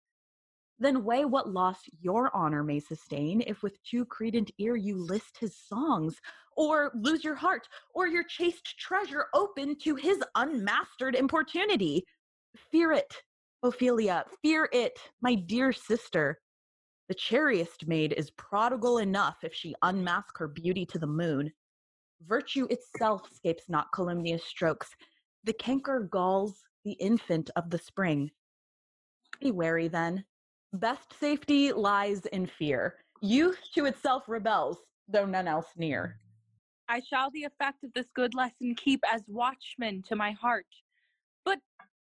Then 0.82 1.04
weigh 1.04 1.24
what 1.24 1.48
loss 1.48 1.78
your 2.00 2.34
honor 2.34 2.64
may 2.64 2.80
sustain 2.80 3.40
if 3.46 3.62
with 3.62 3.80
too 3.84 4.04
credent 4.04 4.50
ear 4.58 4.74
you 4.74 4.96
list 4.96 5.38
his 5.38 5.56
songs, 5.56 6.20
or 6.56 6.90
lose 6.96 7.22
your 7.22 7.36
heart, 7.36 7.68
or 7.94 8.08
your 8.08 8.24
chaste 8.24 8.76
treasure 8.80 9.26
open 9.32 9.78
to 9.84 9.94
his 9.94 10.20
unmastered 10.34 11.14
importunity. 11.14 12.04
Fear 12.72 12.92
it, 12.94 13.14
Ophelia, 13.62 14.24
fear 14.42 14.68
it, 14.72 14.98
my 15.20 15.36
dear 15.36 15.72
sister. 15.72 16.40
The 17.08 17.14
chariest 17.14 17.86
maid 17.86 18.12
is 18.14 18.32
prodigal 18.32 18.98
enough 18.98 19.36
if 19.44 19.54
she 19.54 19.76
unmask 19.82 20.36
her 20.38 20.48
beauty 20.48 20.84
to 20.86 20.98
the 20.98 21.06
moon. 21.06 21.52
Virtue 22.26 22.66
itself 22.70 23.28
scapes 23.32 23.66
not 23.68 23.92
calumnious 23.94 24.44
strokes. 24.44 24.90
The 25.44 25.52
canker 25.52 26.08
galls 26.10 26.64
the 26.84 26.94
infant 26.94 27.50
of 27.54 27.70
the 27.70 27.78
spring. 27.78 28.32
Be 29.40 29.52
wary 29.52 29.86
then. 29.86 30.24
Best 30.74 31.12
safety 31.20 31.70
lies 31.70 32.24
in 32.32 32.46
fear. 32.46 32.96
Youth 33.20 33.58
to 33.74 33.84
itself 33.84 34.24
rebels, 34.26 34.78
though 35.06 35.26
none 35.26 35.46
else 35.46 35.68
near. 35.76 36.18
I 36.88 37.00
shall 37.00 37.30
the 37.30 37.44
effect 37.44 37.84
of 37.84 37.92
this 37.94 38.06
good 38.14 38.34
lesson 38.34 38.74
keep 38.74 39.00
as 39.12 39.22
watchman 39.28 40.02
to 40.08 40.16
my 40.16 40.32
heart. 40.32 40.66
But, 41.44 41.58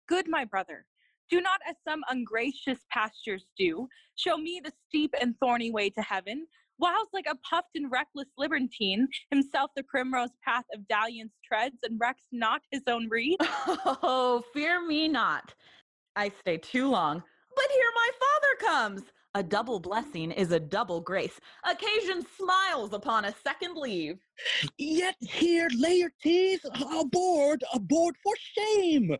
good 0.09 0.29
my 0.29 0.45
brother, 0.45 0.87
do 1.31 1.41
not 1.41 1.61
as 1.69 1.77
some 1.87 2.03
ungracious 2.11 2.79
pastures 2.93 3.47
do, 3.59 3.89
show 4.17 4.37
me 4.37 4.61
the 4.63 4.73
steep 4.89 5.15
and 5.21 5.35
thorny 5.41 5.73
way 5.73 5.91
to 5.91 6.03
heaven, 6.03 6.47
whilst 6.79 7.11
like 7.13 7.27
a 7.29 7.37
puffed 7.49 7.75
and 7.75 7.91
reckless 7.91 8.29
libertine, 8.39 9.09
himself 9.31 9.73
the 9.77 9.83
primrose 9.83 10.31
path 10.45 10.65
of 10.73 10.87
dalliance 10.87 11.35
treads, 11.45 11.77
and 11.83 11.99
recks 12.01 12.27
not 12.31 12.63
his 12.71 12.83
own 12.87 13.09
reed. 13.09 13.39
Oh, 14.03 14.43
fear 14.53 14.87
me 14.87 15.09
not. 15.09 15.55
I 16.15 16.31
stay 16.41 16.57
too 16.57 16.89
long. 16.89 17.23
But 17.55 17.67
here 17.71 17.91
my 17.95 18.11
father 18.19 18.73
comes. 18.73 19.03
A 19.35 19.43
double 19.45 19.79
blessing 19.79 20.33
is 20.33 20.51
a 20.51 20.59
double 20.59 21.01
grace. 21.01 21.39
Occasion 21.65 22.27
smiles 22.37 22.93
upon 22.93 23.25
a 23.25 23.35
second 23.45 23.77
leave. 23.77 24.19
Yet 24.77 25.15
here, 25.21 25.69
lay 25.79 25.95
your 25.99 26.11
Laertes, 26.25 26.59
aboard, 27.01 27.63
aboard 27.73 28.17
for 28.25 28.35
shame. 28.57 29.17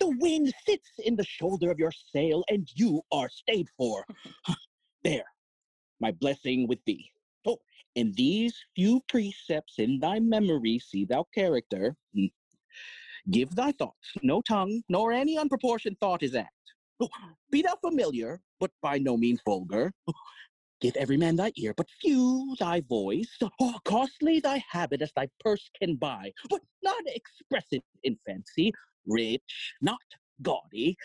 The 0.00 0.16
wind 0.18 0.52
sits 0.66 0.90
in 0.98 1.14
the 1.14 1.24
shoulder 1.24 1.70
of 1.70 1.78
your 1.78 1.92
sail, 2.12 2.42
and 2.48 2.68
you 2.74 3.02
are 3.12 3.28
stayed 3.28 3.68
for. 3.76 4.04
there, 5.04 5.26
my 6.00 6.10
blessing 6.10 6.66
with 6.66 6.84
thee. 6.84 7.08
Oh, 7.46 7.58
in 7.94 8.12
these 8.16 8.56
few 8.74 9.00
precepts 9.08 9.78
in 9.78 10.00
thy 10.00 10.18
memory 10.18 10.80
see 10.80 11.04
thou 11.04 11.24
character. 11.32 11.94
Hmm. 12.14 12.26
Give 13.30 13.54
thy 13.54 13.70
thoughts 13.70 14.10
no 14.24 14.42
tongue, 14.42 14.82
nor 14.88 15.12
any 15.12 15.36
unproportioned 15.36 15.98
thought 16.00 16.24
is 16.24 16.34
act. 16.34 16.50
Be 17.50 17.62
thou 17.62 17.76
familiar, 17.80 18.40
but 18.60 18.70
by 18.82 18.98
no 18.98 19.16
means 19.16 19.40
vulgar. 19.44 19.92
Give 20.80 20.96
every 20.96 21.16
man 21.16 21.36
thy 21.36 21.52
ear, 21.56 21.74
but 21.76 21.86
few 22.00 22.56
thy 22.58 22.80
voice. 22.80 23.38
Oh, 23.60 23.78
costly 23.84 24.40
thy 24.40 24.62
habit 24.68 25.00
as 25.00 25.12
thy 25.14 25.28
purse 25.38 25.70
can 25.80 25.94
buy, 25.94 26.32
but 26.50 26.60
not 26.82 27.02
expressive 27.06 27.82
in 28.02 28.18
fancy. 28.26 28.72
Rich, 29.06 29.74
not 29.80 30.00
gaudy. 30.42 30.96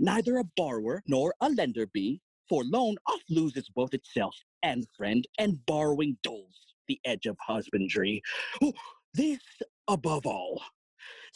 Neither 0.00 0.38
a 0.38 0.44
borrower 0.56 1.02
nor 1.06 1.34
a 1.40 1.48
lender 1.48 1.86
be, 1.86 2.20
for 2.48 2.64
loan 2.64 2.96
oft 3.06 3.30
loses 3.30 3.68
both 3.68 3.94
itself 3.94 4.34
and 4.64 4.84
friend, 4.96 5.26
and 5.38 5.64
borrowing 5.64 6.16
dulls 6.24 6.74
the 6.88 7.00
edge 7.04 7.26
of 7.26 7.36
husbandry. 7.40 8.20
Oh, 8.60 8.72
this 9.14 9.38
above 9.86 10.26
all. 10.26 10.60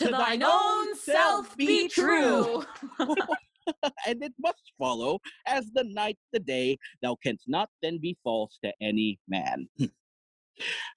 To 0.00 0.10
thine 0.10 0.42
own 0.42 0.96
self 0.96 1.56
be 1.56 1.86
true. 1.86 2.64
and 4.06 4.22
it 4.22 4.32
must 4.38 4.72
follow, 4.78 5.18
as 5.46 5.70
the 5.74 5.84
night 5.84 6.18
the 6.32 6.40
day, 6.40 6.78
thou 7.02 7.16
canst 7.22 7.44
not 7.48 7.68
then 7.82 7.98
be 7.98 8.16
false 8.22 8.58
to 8.64 8.72
any 8.80 9.18
man. 9.28 9.68
Hmm. 9.78 9.86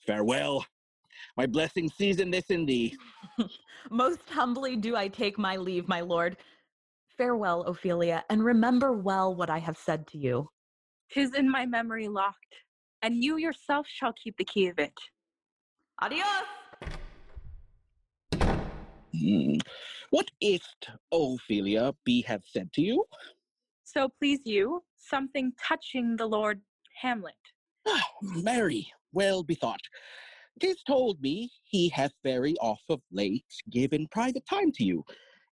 Farewell. 0.06 0.66
My 1.36 1.46
blessing 1.46 1.90
season 1.90 2.32
this 2.32 2.46
in 2.50 2.66
thee. 2.66 2.96
Most 3.90 4.30
humbly 4.30 4.76
do 4.76 4.96
I 4.96 5.08
take 5.08 5.38
my 5.38 5.58
leave, 5.58 5.88
my 5.88 6.02
lord. 6.02 6.38
Farewell, 7.18 7.64
Ophelia, 7.64 8.24
and 8.30 8.44
remember 8.44 8.94
well 8.94 9.34
what 9.34 9.50
I 9.50 9.58
have 9.58 9.78
said 9.78 10.06
to 10.08 10.18
you. 10.18 10.50
Tis 11.12 11.34
in 11.34 11.50
my 11.50 11.66
memory 11.66 12.08
locked, 12.08 12.56
and 13.02 13.24
you 13.24 13.38
yourself 13.38 13.88
shall 13.90 14.14
keep 14.14 14.38
the 14.38 14.44
key 14.44 14.68
of 14.68 14.78
it. 14.78 14.94
Adios! 16.02 16.44
Hmm. 19.20 19.58
What 20.10 20.30
is't, 20.42 20.88
Ophelia, 21.12 21.94
be 22.06 22.22
have 22.24 22.44
said 22.46 22.72
to 22.74 22.82
you? 22.82 23.06
So 23.84 24.10
please 24.20 24.42
you, 24.46 24.84
something 24.98 25.54
touching 25.62 26.16
the 26.18 26.26
Lord 26.28 26.62
Hamlet. 27.02 27.36
Ah, 27.90 28.06
Marry, 28.22 28.92
well 29.14 29.44
bethought. 29.44 29.80
'Tis 30.60 30.84
told 30.84 31.22
me 31.22 31.50
he 31.64 31.88
hath 31.90 32.12
very 32.24 32.56
oft 32.58 32.84
of 32.90 33.02
late 33.12 33.46
given 33.70 34.08
private 34.12 34.46
time 34.50 34.72
to 34.74 34.84
you, 34.84 35.04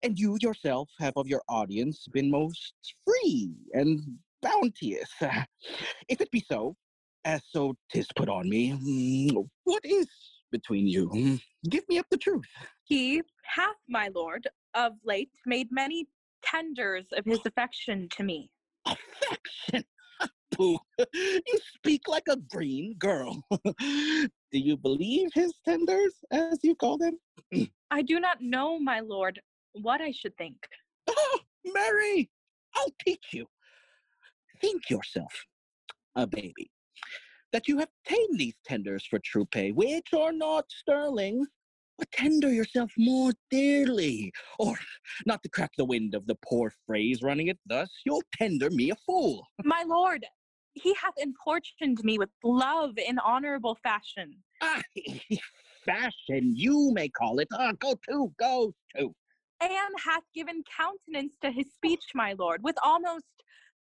and 0.02 0.18
you 0.18 0.36
yourself 0.42 0.90
have 0.98 1.14
of 1.16 1.26
your 1.28 1.42
audience 1.48 2.06
been 2.12 2.30
most 2.30 2.74
free 3.06 3.54
and 3.72 4.18
bounteous. 4.42 5.10
If 6.08 6.20
it 6.20 6.30
be 6.30 6.40
so, 6.40 6.76
as 7.24 7.42
so 7.48 7.74
'tis 7.90 8.08
put 8.16 8.28
on 8.28 8.48
me, 8.48 8.72
mm, 8.72 9.48
what 9.64 9.84
is 9.84 10.08
between 10.50 10.86
you? 10.86 11.08
Mm, 11.10 11.40
Give 11.70 11.88
me 11.88 11.98
up 11.98 12.06
the 12.10 12.18
truth. 12.18 12.46
He 12.84 13.22
hath, 13.46 13.76
my 13.88 14.08
lord, 14.14 14.46
of 14.74 14.92
late 15.04 15.30
made 15.46 15.68
many 15.70 16.06
tenders 16.42 17.06
of 17.16 17.24
his 17.24 17.40
affection 17.44 18.08
to 18.16 18.22
me. 18.22 18.50
Affection. 18.86 19.84
Pooh, 20.52 20.78
you 21.14 21.58
speak 21.74 22.02
like 22.08 22.28
a 22.28 22.36
green 22.36 22.94
girl. 22.98 23.42
Do 23.80 24.28
you 24.52 24.76
believe 24.76 25.28
his 25.34 25.52
tenders, 25.64 26.14
as 26.30 26.58
you 26.62 26.74
call 26.74 26.98
them? 26.98 27.18
I 27.90 28.02
do 28.02 28.18
not 28.20 28.40
know, 28.40 28.78
my 28.78 29.00
lord, 29.00 29.40
what 29.72 30.00
I 30.00 30.12
should 30.12 30.36
think. 30.36 30.56
Oh, 31.08 31.38
Marry, 31.64 32.30
I'll 32.74 32.94
teach 33.04 33.26
you. 33.32 33.46
Think 34.60 34.88
yourself 34.88 35.32
a 36.16 36.26
baby, 36.26 36.70
that 37.52 37.68
you 37.68 37.78
have 37.78 37.90
tamed 38.06 38.38
these 38.38 38.56
tenders 38.64 39.06
for 39.08 39.20
true 39.24 39.46
pay, 39.46 39.70
which 39.70 40.08
are 40.16 40.32
not 40.32 40.64
sterling. 40.68 41.44
But 41.98 42.10
tender 42.12 42.52
yourself 42.52 42.92
more 42.98 43.32
dearly, 43.50 44.32
or 44.58 44.76
not 45.24 45.42
to 45.42 45.48
crack 45.48 45.72
the 45.76 45.84
wind 45.84 46.14
of 46.14 46.26
the 46.26 46.34
poor 46.34 46.72
phrase 46.86 47.22
running 47.22 47.48
it 47.48 47.58
thus, 47.66 47.90
you'll 48.04 48.22
tender 48.34 48.70
me 48.70 48.90
a 48.90 48.96
fool. 49.06 49.46
My 49.64 49.82
lord, 49.86 50.26
he 50.74 50.92
hath 50.94 51.14
importuned 51.16 52.04
me 52.04 52.18
with 52.18 52.28
love 52.44 52.98
in 52.98 53.18
honorable 53.18 53.78
fashion. 53.82 54.36
Ah, 54.60 54.82
fashion, 55.86 56.54
you 56.54 56.90
may 56.92 57.08
call 57.08 57.38
it. 57.38 57.48
Ah, 57.52 57.72
go 57.78 57.94
to, 58.10 58.32
go 58.38 58.74
to. 58.96 59.14
and 59.62 59.94
hath 60.04 60.24
given 60.34 60.62
countenance 60.76 61.32
to 61.40 61.50
his 61.50 61.72
speech, 61.72 62.04
my 62.14 62.34
lord, 62.34 62.62
with 62.62 62.76
almost 62.84 63.24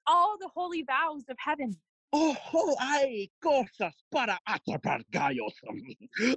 all 0.06 0.36
the 0.38 0.50
holy 0.54 0.84
vows 0.84 1.24
of 1.28 1.36
heaven. 1.38 1.74
Oh, 2.12 2.36
oh, 2.52 2.76
ay, 2.78 3.28
cosas 3.42 3.94
para 4.12 4.38
atrapar 4.48 5.02
gallos. 5.10 5.54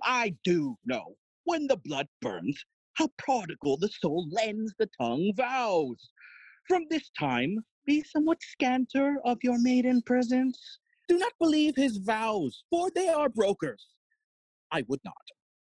I 0.02 0.36
do 0.44 0.76
know 0.86 1.16
when 1.48 1.66
the 1.66 1.78
blood 1.78 2.08
burns 2.22 2.62
how 2.96 3.08
prodigal 3.18 3.78
the 3.78 3.88
soul 3.88 4.28
lends 4.32 4.74
the 4.78 4.90
tongue 5.00 5.32
vows. 5.38 6.10
From 6.68 6.84
this 6.90 7.10
time, 7.18 7.60
be 7.86 8.04
somewhat 8.04 8.42
scanter 8.42 9.18
of 9.24 9.38
your 9.44 9.58
maiden 9.62 10.02
presence. 10.02 10.60
Do 11.08 11.18
not 11.18 11.32
believe 11.40 11.76
his 11.76 11.98
vows, 11.98 12.64
for 12.70 12.90
they 12.94 13.08
are 13.08 13.30
brokers. 13.30 13.86
I 14.72 14.84
would 14.88 15.00
not. 15.06 15.14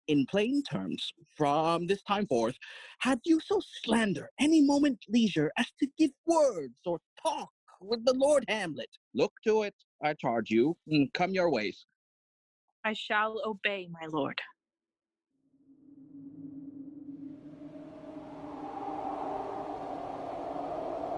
In 0.07 0.25
plain 0.25 0.63
terms, 0.63 1.13
from 1.37 1.85
this 1.85 2.01
time 2.03 2.25
forth, 2.25 2.55
have 3.01 3.19
you 3.25 3.39
so 3.45 3.61
slander 3.83 4.29
any 4.39 4.61
moment 4.61 4.97
leisure 5.07 5.51
as 5.57 5.67
to 5.79 5.87
give 5.99 6.11
words 6.25 6.79
or 6.85 6.99
talk 7.21 7.49
with 7.81 8.03
the 8.05 8.13
Lord 8.13 8.43
Hamlet. 8.47 8.89
Look 9.13 9.33
to 9.45 9.63
it, 9.63 9.75
I 10.03 10.13
charge 10.13 10.49
you. 10.49 10.75
Come 11.13 11.31
your 11.31 11.51
ways. 11.51 11.85
I 12.83 12.93
shall 12.93 13.41
obey, 13.45 13.87
my 13.91 14.07
lord. 14.07 14.39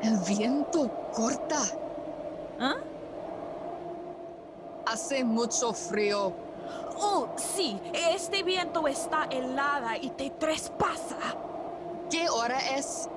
El 0.03 0.17
viento 0.27 0.89
corta. 1.13 1.61
¿Ah? 2.59 2.75
Hace 4.85 5.23
mucho 5.23 5.73
frío. 5.73 6.33
Oh, 6.97 7.29
sí, 7.35 7.79
este 7.93 8.43
viento 8.43 8.87
está 8.87 9.25
helada 9.25 9.97
y 9.97 10.09
te 10.11 10.29
traspasa. 10.31 11.17
¿Qué 12.09 12.29
hora 12.29 12.59
es? 12.75 13.09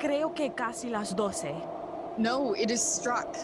Creo 0.00 0.34
que 0.34 0.52
casi 0.52 0.88
las 0.88 1.14
doce. 1.14 1.54
No, 2.18 2.54
it 2.54 2.70
is 2.70 2.82
struck. 2.82 3.36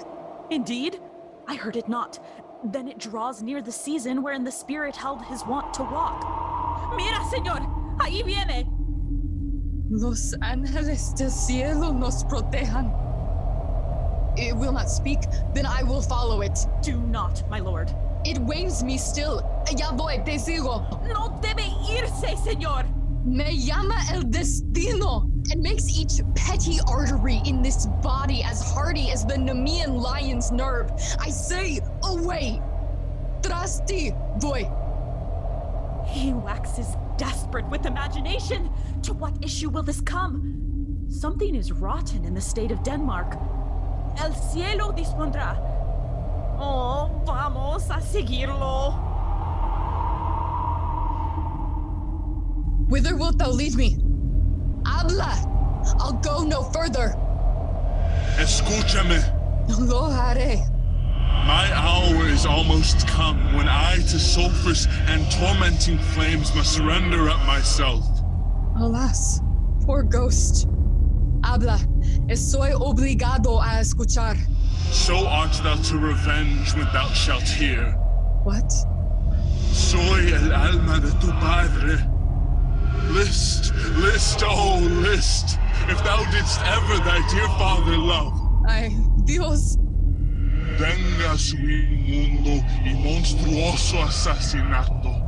Indeed? 0.51 1.01
I 1.47 1.55
heard 1.55 1.77
it 1.77 1.89
not. 1.89 2.19
Then 2.65 2.89
it 2.89 2.99
draws 2.99 3.43
near 3.43 3.63
the 3.63 3.73
season 3.73 4.23
wherein 4.23 4.45
the 4.45 4.51
spirit 4.51 4.97
held 4.97 5.23
his 5.23 5.45
wont 5.47 5.73
to 5.75 5.83
walk. 5.85 6.25
Mira, 6.97 7.21
señor, 7.31 7.61
ahí 7.99 8.23
viene. 8.25 8.67
Los 9.99 10.35
ángeles 10.43 11.15
del 11.15 11.31
cielo 11.31 11.91
nos 11.91 12.23
protejan. 12.25 12.93
It 14.37 14.55
will 14.55 14.73
not 14.73 14.91
speak, 14.91 15.21
then 15.55 15.65
I 15.65 15.83
will 15.85 16.03
follow 16.03 16.43
it. 16.43 16.59
Do 16.83 16.99
not, 16.99 17.43
my 17.49 17.61
lord. 17.61 17.91
It 18.27 18.37
waves 18.41 18.85
me 18.85 18.99
still. 18.99 19.41
Ya 19.75 19.93
voy, 19.93 20.23
te 20.23 20.37
sigo. 20.37 20.85
No 21.09 21.41
debe 21.41 21.65
irse, 21.89 22.37
señor. 22.45 22.85
Me 23.25 23.55
llama 23.55 23.97
el 24.13 24.25
destino 24.25 25.31
and 25.51 25.63
makes 25.63 25.89
each 25.89 26.21
petty 26.35 26.79
artery 26.87 27.41
in 27.47 27.63
this 27.63 27.87
body 28.03 28.43
as 28.43 28.61
hardy 28.61 29.11
as 29.11 29.25
the 29.25 29.37
Nemean 29.37 29.99
lion's 29.99 30.53
nerve. 30.53 30.91
I 31.19 31.31
say, 31.31 31.81
away! 32.05 32.61
Tras 33.41 33.81
ti 33.87 34.13
voy. 34.41 34.71
He 36.07 36.35
waxes 36.35 36.99
desperate 37.17 37.67
with 37.69 37.87
imagination. 37.87 38.71
To 39.03 39.13
what 39.13 39.33
issue 39.43 39.69
will 39.69 39.83
this 39.83 40.01
come? 40.01 41.05
Something 41.09 41.55
is 41.55 41.73
rotten 41.73 42.25
in 42.25 42.35
the 42.35 42.41
state 42.41 42.71
of 42.71 42.83
Denmark. 42.83 43.37
El 44.19 44.33
cielo 44.35 44.93
dispondrá. 44.93 45.57
Oh, 46.59 47.23
vamos 47.27 47.91
a 47.91 48.01
seguirlo. 48.01 48.95
Whither 52.89 53.17
wilt 53.17 53.39
thou 53.39 53.51
lead 53.51 53.75
me? 53.75 53.99
Habla! 54.87 55.35
I'll 55.99 56.21
go 56.23 56.45
no 56.45 56.63
further. 56.63 57.15
Escúchame. 58.39 59.21
No 59.69 59.79
Lo 59.79 60.03
haré. 60.11 60.76
My 61.45 61.71
hour 61.75 62.27
is 62.29 62.47
almost 62.47 63.07
come 63.09 63.55
when 63.55 63.69
I 63.69 63.97
to 63.97 64.19
sulphurous 64.19 64.87
and 65.07 65.29
tormenting 65.33 65.99
flames 65.99 66.55
must 66.55 66.73
surrender 66.73 67.29
up 67.29 67.45
myself. 67.47 68.05
Alas, 68.79 69.41
poor 69.85 70.03
ghost. 70.03 70.69
Habla. 71.45 71.79
Estoy 72.29 72.73
obligado 72.73 73.61
a 73.63 73.81
escuchar. 73.81 74.37
so 74.91 75.27
art 75.27 75.53
thou 75.63 75.77
to 75.77 75.99
revenge 75.99 76.75
when 76.75 76.87
thou 76.93 77.07
shalt 77.13 77.43
hear. 77.43 77.93
What? 78.45 78.73
Soy 79.73 80.33
el 80.33 80.53
alma 80.53 81.01
de 81.01 81.11
tu 81.21 81.31
padre. 81.41 81.99
List, 83.13 83.73
list, 83.99 84.43
oh, 84.45 84.81
list, 85.03 85.59
if 85.89 86.03
thou 86.03 86.25
didst 86.33 86.61
ever 86.63 86.97
thy 87.05 87.21
dear 87.31 87.49
father 87.59 87.97
love. 87.97 88.33
Ay, 88.69 88.97
Dios. 89.25 89.79
Venga 90.79 91.39
su 91.39 91.57
inmundo 91.57 92.63
y 92.85 92.93
monstruoso 92.95 94.03
assassinato. 94.03 95.23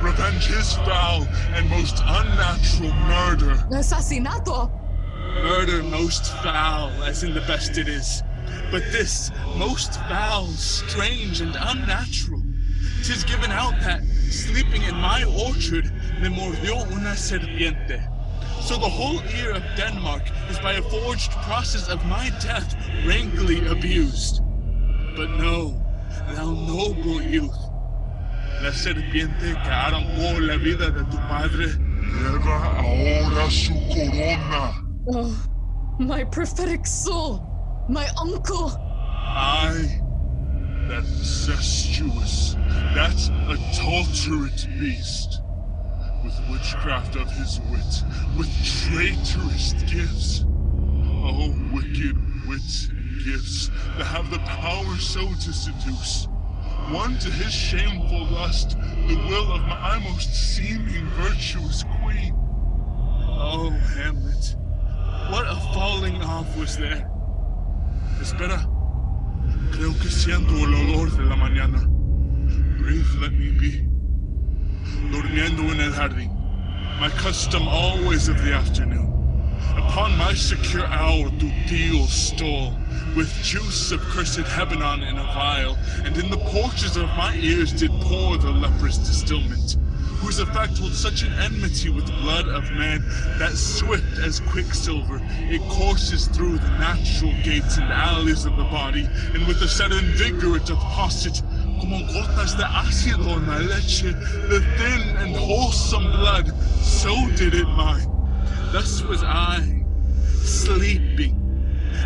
Revenge 0.00 0.46
his 0.46 0.74
foul 0.74 1.26
and 1.54 1.68
most 1.68 1.98
unnatural 2.04 2.92
murder. 3.08 3.54
Assassinato. 3.72 4.70
Murder 5.42 5.82
most 5.82 6.32
foul, 6.44 6.90
as 7.02 7.24
in 7.24 7.34
the 7.34 7.40
best 7.40 7.76
it 7.76 7.88
is. 7.88 8.22
But 8.70 8.82
this 8.92 9.32
most 9.56 9.94
foul, 9.94 10.46
strange, 10.48 11.40
and 11.40 11.56
unnatural. 11.58 12.42
Tis 13.02 13.24
given 13.24 13.50
out 13.50 13.74
that, 13.80 14.04
sleeping 14.30 14.82
in 14.82 14.94
my 14.94 15.24
orchard, 15.24 15.90
me 16.20 16.28
mordió 16.28 16.88
una 16.92 17.16
serpiente. 17.16 18.00
So 18.62 18.76
the 18.76 18.88
whole 18.88 19.20
ear 19.40 19.50
of 19.50 19.62
Denmark 19.76 20.22
is 20.50 20.58
by 20.60 20.74
a 20.74 20.82
forged 20.82 21.32
process 21.32 21.88
of 21.88 22.04
my 22.06 22.30
death 22.40 22.76
rankly 23.04 23.66
abused. 23.66 24.43
But 25.16 25.30
no, 25.38 25.80
thou 26.34 26.50
noble 26.50 27.22
youth, 27.22 27.56
la 28.62 28.72
serpiente 28.72 29.52
que 29.62 29.70
arrancó 29.70 30.40
la 30.40 30.56
vida 30.56 30.90
de 30.90 31.04
tu 31.04 31.16
padre 31.28 31.66
lleva 32.20 32.78
ahora 32.78 33.48
su 33.48 33.74
corona. 33.88 34.74
Oh, 35.06 35.46
my 36.00 36.24
prophetic 36.24 36.84
soul. 36.86 37.40
My 37.88 38.08
uncle. 38.20 38.72
I, 39.36 40.00
that 40.88 41.04
incestuous, 41.04 42.56
that 42.94 43.14
adulterate 43.48 44.66
beast, 44.80 45.42
with 46.24 46.34
witchcraft 46.50 47.14
of 47.16 47.30
his 47.30 47.60
wit, 47.70 48.02
with 48.36 48.50
traitorous 48.64 49.74
gifts. 49.84 50.44
Oh, 51.26 51.54
wicked 51.72 52.16
wit 52.48 52.88
and 52.90 52.93
gifts 53.14 53.70
that 53.96 54.04
have 54.04 54.30
the 54.30 54.38
power 54.40 54.96
so 54.98 55.26
to 55.26 55.52
seduce. 55.52 56.26
One 56.90 57.18
to 57.18 57.30
his 57.30 57.52
shameful 57.52 58.26
lust 58.26 58.76
the 59.08 59.16
will 59.28 59.52
of 59.52 59.62
my 59.62 59.98
most 60.00 60.34
seeming 60.34 61.06
virtuous 61.10 61.84
queen. 62.02 62.34
Oh, 63.26 63.70
Hamlet, 63.70 64.56
what 65.30 65.46
a 65.46 65.56
falling 65.72 66.20
off 66.22 66.56
was 66.58 66.76
there. 66.76 67.08
Espera, 68.20 68.60
creo 69.72 69.92
que 70.00 70.10
siento 70.10 70.54
el 70.64 70.74
olor 70.74 71.10
de 71.16 71.24
la 71.24 71.36
mañana. 71.36 71.80
Breathe, 72.78 73.14
let 73.20 73.32
me 73.32 73.50
be. 73.50 73.86
Durmiendo 75.10 75.72
en 75.72 75.80
el 75.80 75.92
jardín, 75.92 76.30
my 77.00 77.08
custom 77.10 77.66
always 77.66 78.28
of 78.28 78.42
the 78.44 78.52
afternoon. 78.52 79.13
Upon 79.76 80.16
my 80.16 80.34
secure 80.34 80.86
hour 80.86 81.30
tu 81.38 81.50
tío 81.66 82.06
stole, 82.06 82.74
with 83.16 83.32
juice 83.42 83.92
of 83.92 84.00
cursed 84.00 84.40
Hebenon 84.40 85.02
in 85.08 85.18
a 85.18 85.24
vial, 85.34 85.76
and 86.04 86.16
in 86.16 86.30
the 86.30 86.36
porches 86.36 86.96
of 86.96 87.06
my 87.16 87.34
ears 87.36 87.72
did 87.72 87.90
pour 88.00 88.36
the 88.36 88.50
leprous 88.50 88.98
distilment, 88.98 89.76
whose 90.20 90.38
effect 90.38 90.78
holds 90.78 90.98
such 90.98 91.22
an 91.22 91.32
enmity 91.34 91.90
with 91.90 92.06
blood 92.22 92.48
of 92.48 92.70
man 92.72 93.04
that 93.38 93.52
swift 93.52 94.18
as 94.18 94.40
quicksilver 94.40 95.20
it 95.50 95.60
courses 95.68 96.28
through 96.28 96.58
the 96.58 96.70
natural 96.78 97.32
gates 97.42 97.76
and 97.76 97.92
alleys 97.92 98.44
of 98.46 98.56
the 98.56 98.64
body, 98.64 99.08
and 99.34 99.46
with 99.46 99.60
a 99.62 99.68
sudden 99.68 100.04
vigor 100.14 100.56
it 100.56 100.64
deposits 100.66 101.42
como 101.80 101.98
gotas 102.12 102.56
de 102.56 102.64
ácido 102.64 103.36
en 103.36 103.46
la 103.46 103.58
leche, 103.58 104.12
the 104.48 104.60
thin 104.78 105.16
and 105.18 105.36
wholesome 105.36 106.10
blood, 106.12 106.52
so 106.82 107.14
did 107.36 107.54
it 107.54 107.68
mine. 107.68 108.13
Thus 108.74 109.04
was 109.04 109.22
I, 109.22 109.84
sleeping. 110.42 111.38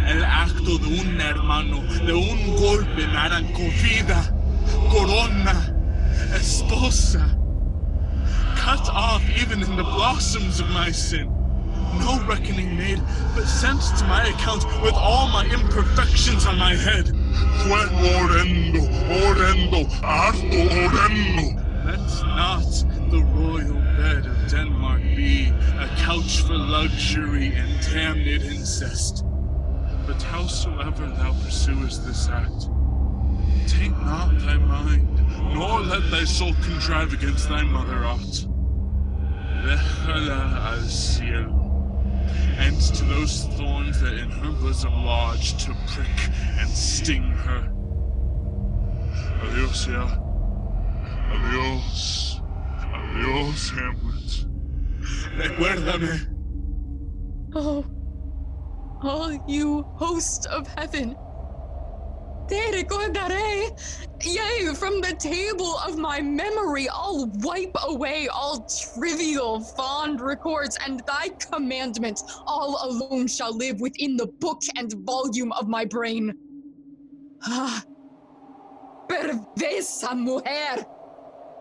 El 0.07 0.23
acto 0.23 0.79
de 0.79 1.01
un 1.01 1.19
hermano, 1.19 1.81
de 2.05 2.13
un 2.13 2.57
golpe 2.57 3.07
me 3.07 3.17
arrancó 3.17 3.71
vida, 3.83 4.23
corona, 4.91 5.75
esposa. 6.35 7.25
Cut 8.55 8.87
off 8.91 9.23
even 9.41 9.63
in 9.63 9.77
the 9.79 9.83
blossoms 9.83 10.61
of 10.61 10.69
my 10.69 10.91
sin. 10.91 11.33
No 12.01 12.23
reckoning 12.27 12.77
made, 12.77 13.01
but 13.35 13.47
sent 13.47 13.81
to 13.97 14.05
my 14.05 14.29
account 14.29 14.67
with 14.83 14.93
all 14.93 15.29
my 15.29 15.47
imperfections 15.47 16.45
on 16.45 16.59
my 16.59 16.75
head. 16.75 17.07
Fue 17.63 17.81
horrendo, 17.97 18.87
horrendo, 19.09 19.87
harto 20.03 20.69
horrendo. 20.69 21.65
Let 21.87 22.27
not 22.37 23.11
the 23.11 23.23
royal 23.23 23.88
bed 23.99 24.27
of 24.27 24.49
Denmark 24.49 25.03
be 25.17 25.49
a 25.77 25.89
couch 25.97 26.43
for 26.43 26.57
luxury 26.57 27.53
and 27.57 27.69
damned 27.91 28.29
incest. 28.29 29.25
But 30.07 30.23
howsoever 30.23 31.09
thou 31.09 31.33
pursuest 31.43 32.07
this 32.07 32.29
act, 32.29 32.71
take 33.67 33.91
not 33.91 34.39
thy 34.39 34.57
mind, 34.57 35.09
nor 35.53 35.81
let 35.81 36.09
thy 36.13 36.23
soul 36.25 36.53
contrive 36.63 37.13
against 37.13 37.49
thy 37.49 37.65
mother 37.65 38.05
aught. 38.05 38.47
And 42.59 42.81
to 42.81 43.05
those 43.05 43.45
thorns 43.57 44.01
that 44.01 44.15
in 44.15 44.31
her 44.31 44.53
bosom 44.63 45.05
lodge 45.05 45.65
to 45.65 45.75
prick 45.89 46.19
and 46.61 46.71
sting 46.71 47.25
her. 47.25 47.73
Adios, 49.43 49.89
ya. 49.89 50.07
Adios. 51.33 52.28
Adios, 53.19 53.71
Hamlet. 53.71 54.47
Recuérdame. 55.37 56.29
Oh, 57.55 57.85
all 59.03 59.45
you 59.49 59.83
host 59.97 60.47
of 60.47 60.69
heaven. 60.69 61.17
Te 62.49 62.61
recordaré. 62.73 63.71
Yea, 64.23 64.73
from 64.75 65.01
the 65.01 65.15
table 65.19 65.79
of 65.87 65.99
my 65.99 66.21
memory, 66.21 66.89
I'll 66.89 67.27
wipe 67.41 67.77
away 67.89 68.29
all 68.29 68.67
trivial, 68.95 69.61
fond 69.61 70.21
records, 70.21 70.79
and 70.87 71.03
thy 71.07 71.31
commandment 71.53 72.23
all 72.47 72.79
alone 72.85 73.27
shall 73.27 73.55
live 73.57 73.81
within 73.81 74.17
the 74.17 74.27
book 74.27 74.63
and 74.77 74.93
volume 75.05 75.53
of 75.53 75.67
my 75.67 75.85
brain. 75.85 76.33
Ah, 77.45 77.83
perversa 79.09 80.17
mujer. 80.17 80.87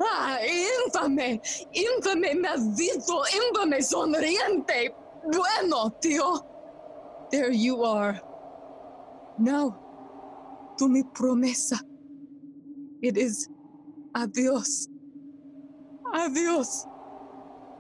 Ah, 0.02 0.38
infame, 0.42 1.42
infame, 1.74 2.36
maldito, 2.36 3.24
infame, 3.34 3.82
sonriente. 3.82 4.94
Bueno, 5.24 5.90
tío. 6.00 6.46
There 7.32 7.52
you 7.52 7.84
are. 7.84 8.22
Now, 9.40 9.76
to 10.78 10.88
mi 10.88 11.04
promesa. 11.04 11.80
It 13.02 13.18
is 13.18 13.50
adios. 14.16 14.88
Adios. 16.14 16.86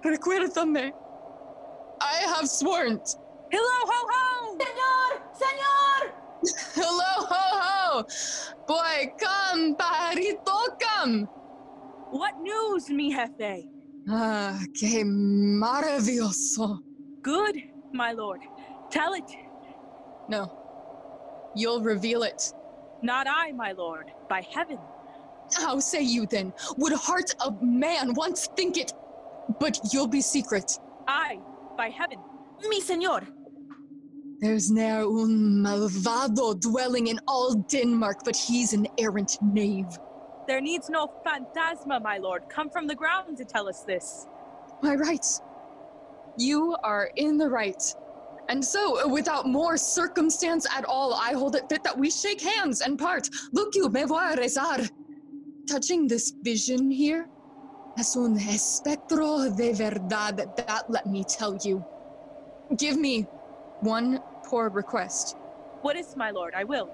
Recuérdame. 0.03 0.91
I 2.01 2.15
have 2.35 2.47
sworn. 2.47 2.99
Hello, 3.49 3.77
ho, 3.85 4.07
ho! 4.11 4.57
Señor! 4.57 5.11
Señor! 5.33 6.01
Hello, 6.75 7.13
ho, 7.29 7.45
ho! 7.63 8.05
Boy, 8.67 9.13
come, 9.17 9.75
pajarito, 9.75 10.77
come! 10.79 11.27
What 12.11 12.39
news, 12.41 12.89
mi 12.89 13.11
jefe? 13.11 13.67
Ah, 14.09 14.59
que 14.73 15.03
maravilloso. 15.03 16.79
Good, 17.21 17.57
my 17.91 18.13
lord. 18.13 18.41
Tell 18.89 19.13
it. 19.13 19.29
No. 20.29 20.51
You'll 21.55 21.81
reveal 21.81 22.23
it. 22.23 22.53
Not 23.01 23.27
I, 23.29 23.51
my 23.51 23.73
lord. 23.73 24.11
By 24.29 24.41
heaven. 24.41 24.79
How 25.55 25.79
say 25.79 26.01
you 26.01 26.25
then? 26.25 26.53
Would 26.77 26.93
heart 26.93 27.35
of 27.45 27.61
man 27.61 28.13
once 28.13 28.47
think 28.55 28.77
it? 28.77 28.93
But 29.59 29.79
you'll 29.91 30.07
be 30.07 30.21
secret. 30.21 30.79
I, 31.07 31.39
by 31.77 31.89
heaven. 31.89 32.19
Mi 32.67 32.81
señor! 32.81 33.27
There's 34.39 34.69
ne'er 34.71 35.01
un 35.03 35.63
malvado 35.63 36.59
dwelling 36.59 37.07
in 37.07 37.19
all 37.27 37.55
Denmark, 37.55 38.19
but 38.23 38.35
he's 38.35 38.73
an 38.73 38.87
errant 38.97 39.37
knave. 39.41 39.97
There 40.47 40.61
needs 40.61 40.89
no 40.89 41.11
phantasma, 41.23 41.99
my 41.99 42.17
lord, 42.17 42.47
come 42.47 42.69
from 42.69 42.87
the 42.87 42.95
ground 42.95 43.37
to 43.37 43.45
tell 43.45 43.67
us 43.67 43.81
this. 43.81 44.27
My 44.81 44.95
right. 44.95 45.25
You 46.37 46.77
are 46.83 47.11
in 47.15 47.37
the 47.37 47.49
right. 47.49 47.83
And 48.49 48.63
so, 48.63 49.07
without 49.09 49.45
more 49.45 49.75
circumstance 49.75 50.65
at 50.73 50.85
all, 50.85 51.13
I 51.13 51.33
hold 51.33 51.55
it 51.55 51.67
fit 51.67 51.83
that 51.83 51.97
we 51.97 52.09
shake 52.09 52.39
hands 52.41 52.79
and 52.79 52.97
part. 52.97 53.29
Look 53.51 53.75
you, 53.75 53.89
me 53.89 54.05
voy 54.05 54.23
a 54.23 54.37
rezar. 54.37 54.79
Touching 55.67 56.07
this 56.07 56.31
vision 56.41 56.89
here, 56.89 57.27
es 57.99 58.15
un 58.15 58.37
espectro 58.37 59.49
de 59.49 59.73
verdad, 59.73 60.55
that 60.55 60.89
let 60.89 61.07
me 61.07 61.25
tell 61.25 61.57
you. 61.61 61.83
Give 62.77 62.97
me 62.97 63.23
one 63.81 64.21
poor 64.43 64.69
request. 64.69 65.35
What 65.81 65.97
is, 65.97 66.15
my 66.15 66.31
lord? 66.31 66.53
I 66.55 66.63
will. 66.63 66.89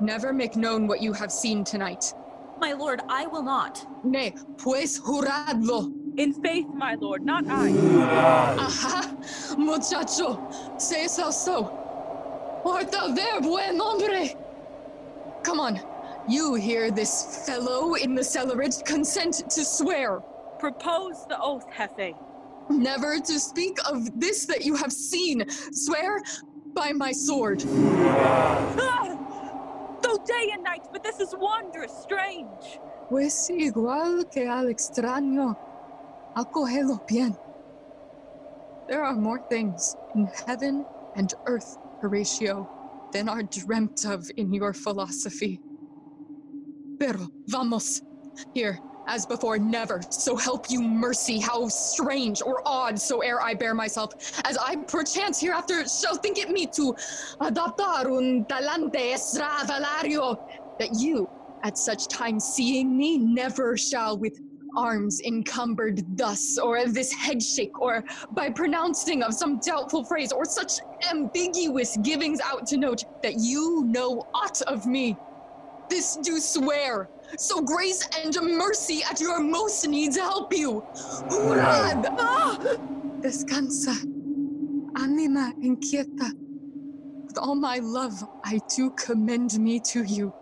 never 0.00 0.32
make 0.32 0.56
known 0.56 0.86
what 0.86 1.00
you 1.00 1.12
have 1.12 1.32
seen 1.32 1.64
tonight. 1.64 2.12
My 2.58 2.72
lord, 2.72 3.00
I 3.08 3.26
will 3.26 3.42
not. 3.42 3.86
Nay, 4.04 4.34
pues 4.56 4.98
juradlo. 4.98 5.92
In 6.18 6.32
faith, 6.32 6.66
my 6.72 6.94
lord, 6.94 7.24
not 7.24 7.44
I. 7.48 7.70
Aha, 8.58 9.14
muchacho, 9.58 10.40
say 10.78 11.06
so 11.06 11.30
so. 11.30 12.62
Art 12.64 12.90
thou 12.90 13.08
there, 13.08 13.40
buen 13.40 13.78
hombre? 13.78 14.34
Come 15.42 15.60
on, 15.60 15.80
you 16.28 16.54
hear 16.54 16.90
this 16.90 17.44
fellow 17.46 17.94
in 17.94 18.14
the 18.14 18.22
cellarage 18.22 18.84
consent 18.84 19.48
to 19.50 19.64
swear. 19.64 20.20
Propose 20.58 21.26
the 21.28 21.38
oath, 21.40 21.66
Hefe. 21.70 22.16
Never 22.70 23.20
to 23.20 23.38
speak 23.38 23.78
of 23.88 24.18
this 24.18 24.46
that 24.46 24.64
you 24.64 24.74
have 24.74 24.92
seen. 24.92 25.44
Swear 25.72 26.22
by 26.72 26.92
my 26.92 27.12
sword. 27.12 27.62
Ah! 27.68 29.16
Though 30.16 30.24
day 30.24 30.50
and 30.52 30.62
night, 30.62 30.86
but 30.92 31.02
this 31.02 31.20
is 31.20 31.34
wondrous 31.36 31.92
strange. 31.92 32.78
Pues 33.08 33.50
igual 33.50 34.30
que 34.30 34.48
al 34.48 34.66
extraño. 34.66 35.56
Acógelo 36.34 37.06
bien. 37.06 37.36
There 38.88 39.02
are 39.02 39.14
more 39.14 39.40
things 39.48 39.96
in 40.14 40.28
heaven 40.46 40.84
and 41.16 41.32
earth, 41.46 41.76
Horatio, 42.00 42.68
than 43.12 43.28
are 43.28 43.42
dreamt 43.42 44.04
of 44.04 44.30
in 44.36 44.52
your 44.52 44.72
philosophy. 44.72 45.60
Pero 46.98 47.28
vamos. 47.48 48.02
Here, 48.54 48.78
as 49.06 49.24
before, 49.26 49.58
never, 49.58 50.00
so 50.10 50.36
help 50.36 50.70
you 50.70 50.82
mercy, 50.82 51.38
how 51.38 51.68
strange 51.68 52.42
or 52.42 52.62
odd 52.66 52.98
soe'er 52.98 53.40
I 53.40 53.54
bear 53.54 53.74
myself, 53.74 54.12
as 54.44 54.56
I 54.56 54.76
perchance 54.76 55.40
hereafter 55.40 55.86
shall 55.88 56.16
think 56.16 56.38
it 56.38 56.50
meet 56.50 56.72
to 56.74 56.94
adoptar 57.40 58.06
un 58.06 58.44
talante 58.44 59.14
estravalario, 59.14 60.38
that 60.78 60.90
you, 60.98 61.28
at 61.62 61.78
such 61.78 62.08
time 62.08 62.38
seeing 62.38 62.96
me, 62.96 63.18
never 63.18 63.76
shall 63.76 64.18
with 64.18 64.40
arms 64.76 65.22
encumbered 65.22 66.04
thus, 66.18 66.58
or 66.58 66.86
this 66.86 67.12
head 67.12 67.42
shake, 67.42 67.80
or 67.80 68.04
by 68.32 68.50
pronouncing 68.50 69.22
of 69.22 69.32
some 69.32 69.58
doubtful 69.60 70.04
phrase, 70.04 70.32
or 70.32 70.44
such 70.44 70.80
ambiguous 71.10 71.96
givings 71.98 72.40
out 72.40 72.66
to 72.66 72.76
note 72.76 73.04
that 73.22 73.34
you 73.38 73.84
know 73.86 74.26
aught 74.34 74.60
of 74.62 74.86
me. 74.86 75.16
This 75.88 76.16
do 76.16 76.40
swear, 76.40 77.08
so 77.38 77.60
grace 77.60 78.08
and 78.22 78.34
mercy 78.56 79.02
at 79.08 79.20
your 79.20 79.40
most 79.40 79.86
needs 79.86 80.16
help 80.16 80.52
you. 80.52 80.84
Hurad! 81.30 82.06
Ah! 82.18 82.58
Descansa. 83.20 83.94
Anima 84.96 85.52
inquieta. 85.62 86.32
With 87.26 87.38
all 87.38 87.54
my 87.54 87.78
love, 87.78 88.24
I 88.44 88.60
do 88.74 88.90
commend 88.90 89.58
me 89.58 89.80
to 89.80 90.02
you. 90.02 90.32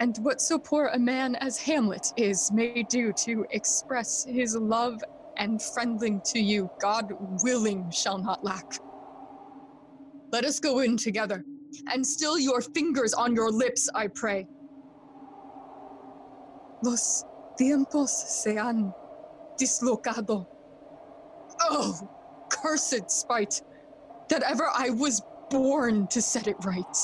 And 0.00 0.18
what 0.18 0.40
so 0.40 0.58
poor 0.58 0.86
a 0.92 0.98
man 0.98 1.36
as 1.36 1.58
Hamlet 1.58 2.12
is 2.16 2.50
may 2.52 2.82
do 2.82 3.12
to 3.24 3.46
express 3.50 4.24
his 4.24 4.56
love 4.56 5.00
and 5.36 5.60
friendling 5.60 6.20
to 6.32 6.40
you, 6.40 6.68
God 6.80 7.12
willing 7.42 7.88
shall 7.90 8.18
not 8.18 8.42
lack. 8.42 8.78
Let 10.32 10.44
us 10.44 10.58
go 10.58 10.80
in 10.80 10.96
together, 10.96 11.44
and 11.92 12.06
still 12.06 12.38
your 12.38 12.60
fingers 12.60 13.14
on 13.14 13.34
your 13.34 13.50
lips, 13.50 13.88
I 13.94 14.08
pray. 14.08 14.46
Los 16.82 17.24
tiempos 17.58 18.10
se 18.10 18.56
han 18.56 18.92
dislocado. 19.58 20.46
Oh, 21.60 22.08
cursed 22.48 23.10
spite, 23.10 23.62
that 24.28 24.42
ever 24.42 24.68
I 24.74 24.90
was 24.90 25.22
born 25.50 26.06
to 26.08 26.20
set 26.20 26.46
it 26.46 26.56
right. 26.64 26.96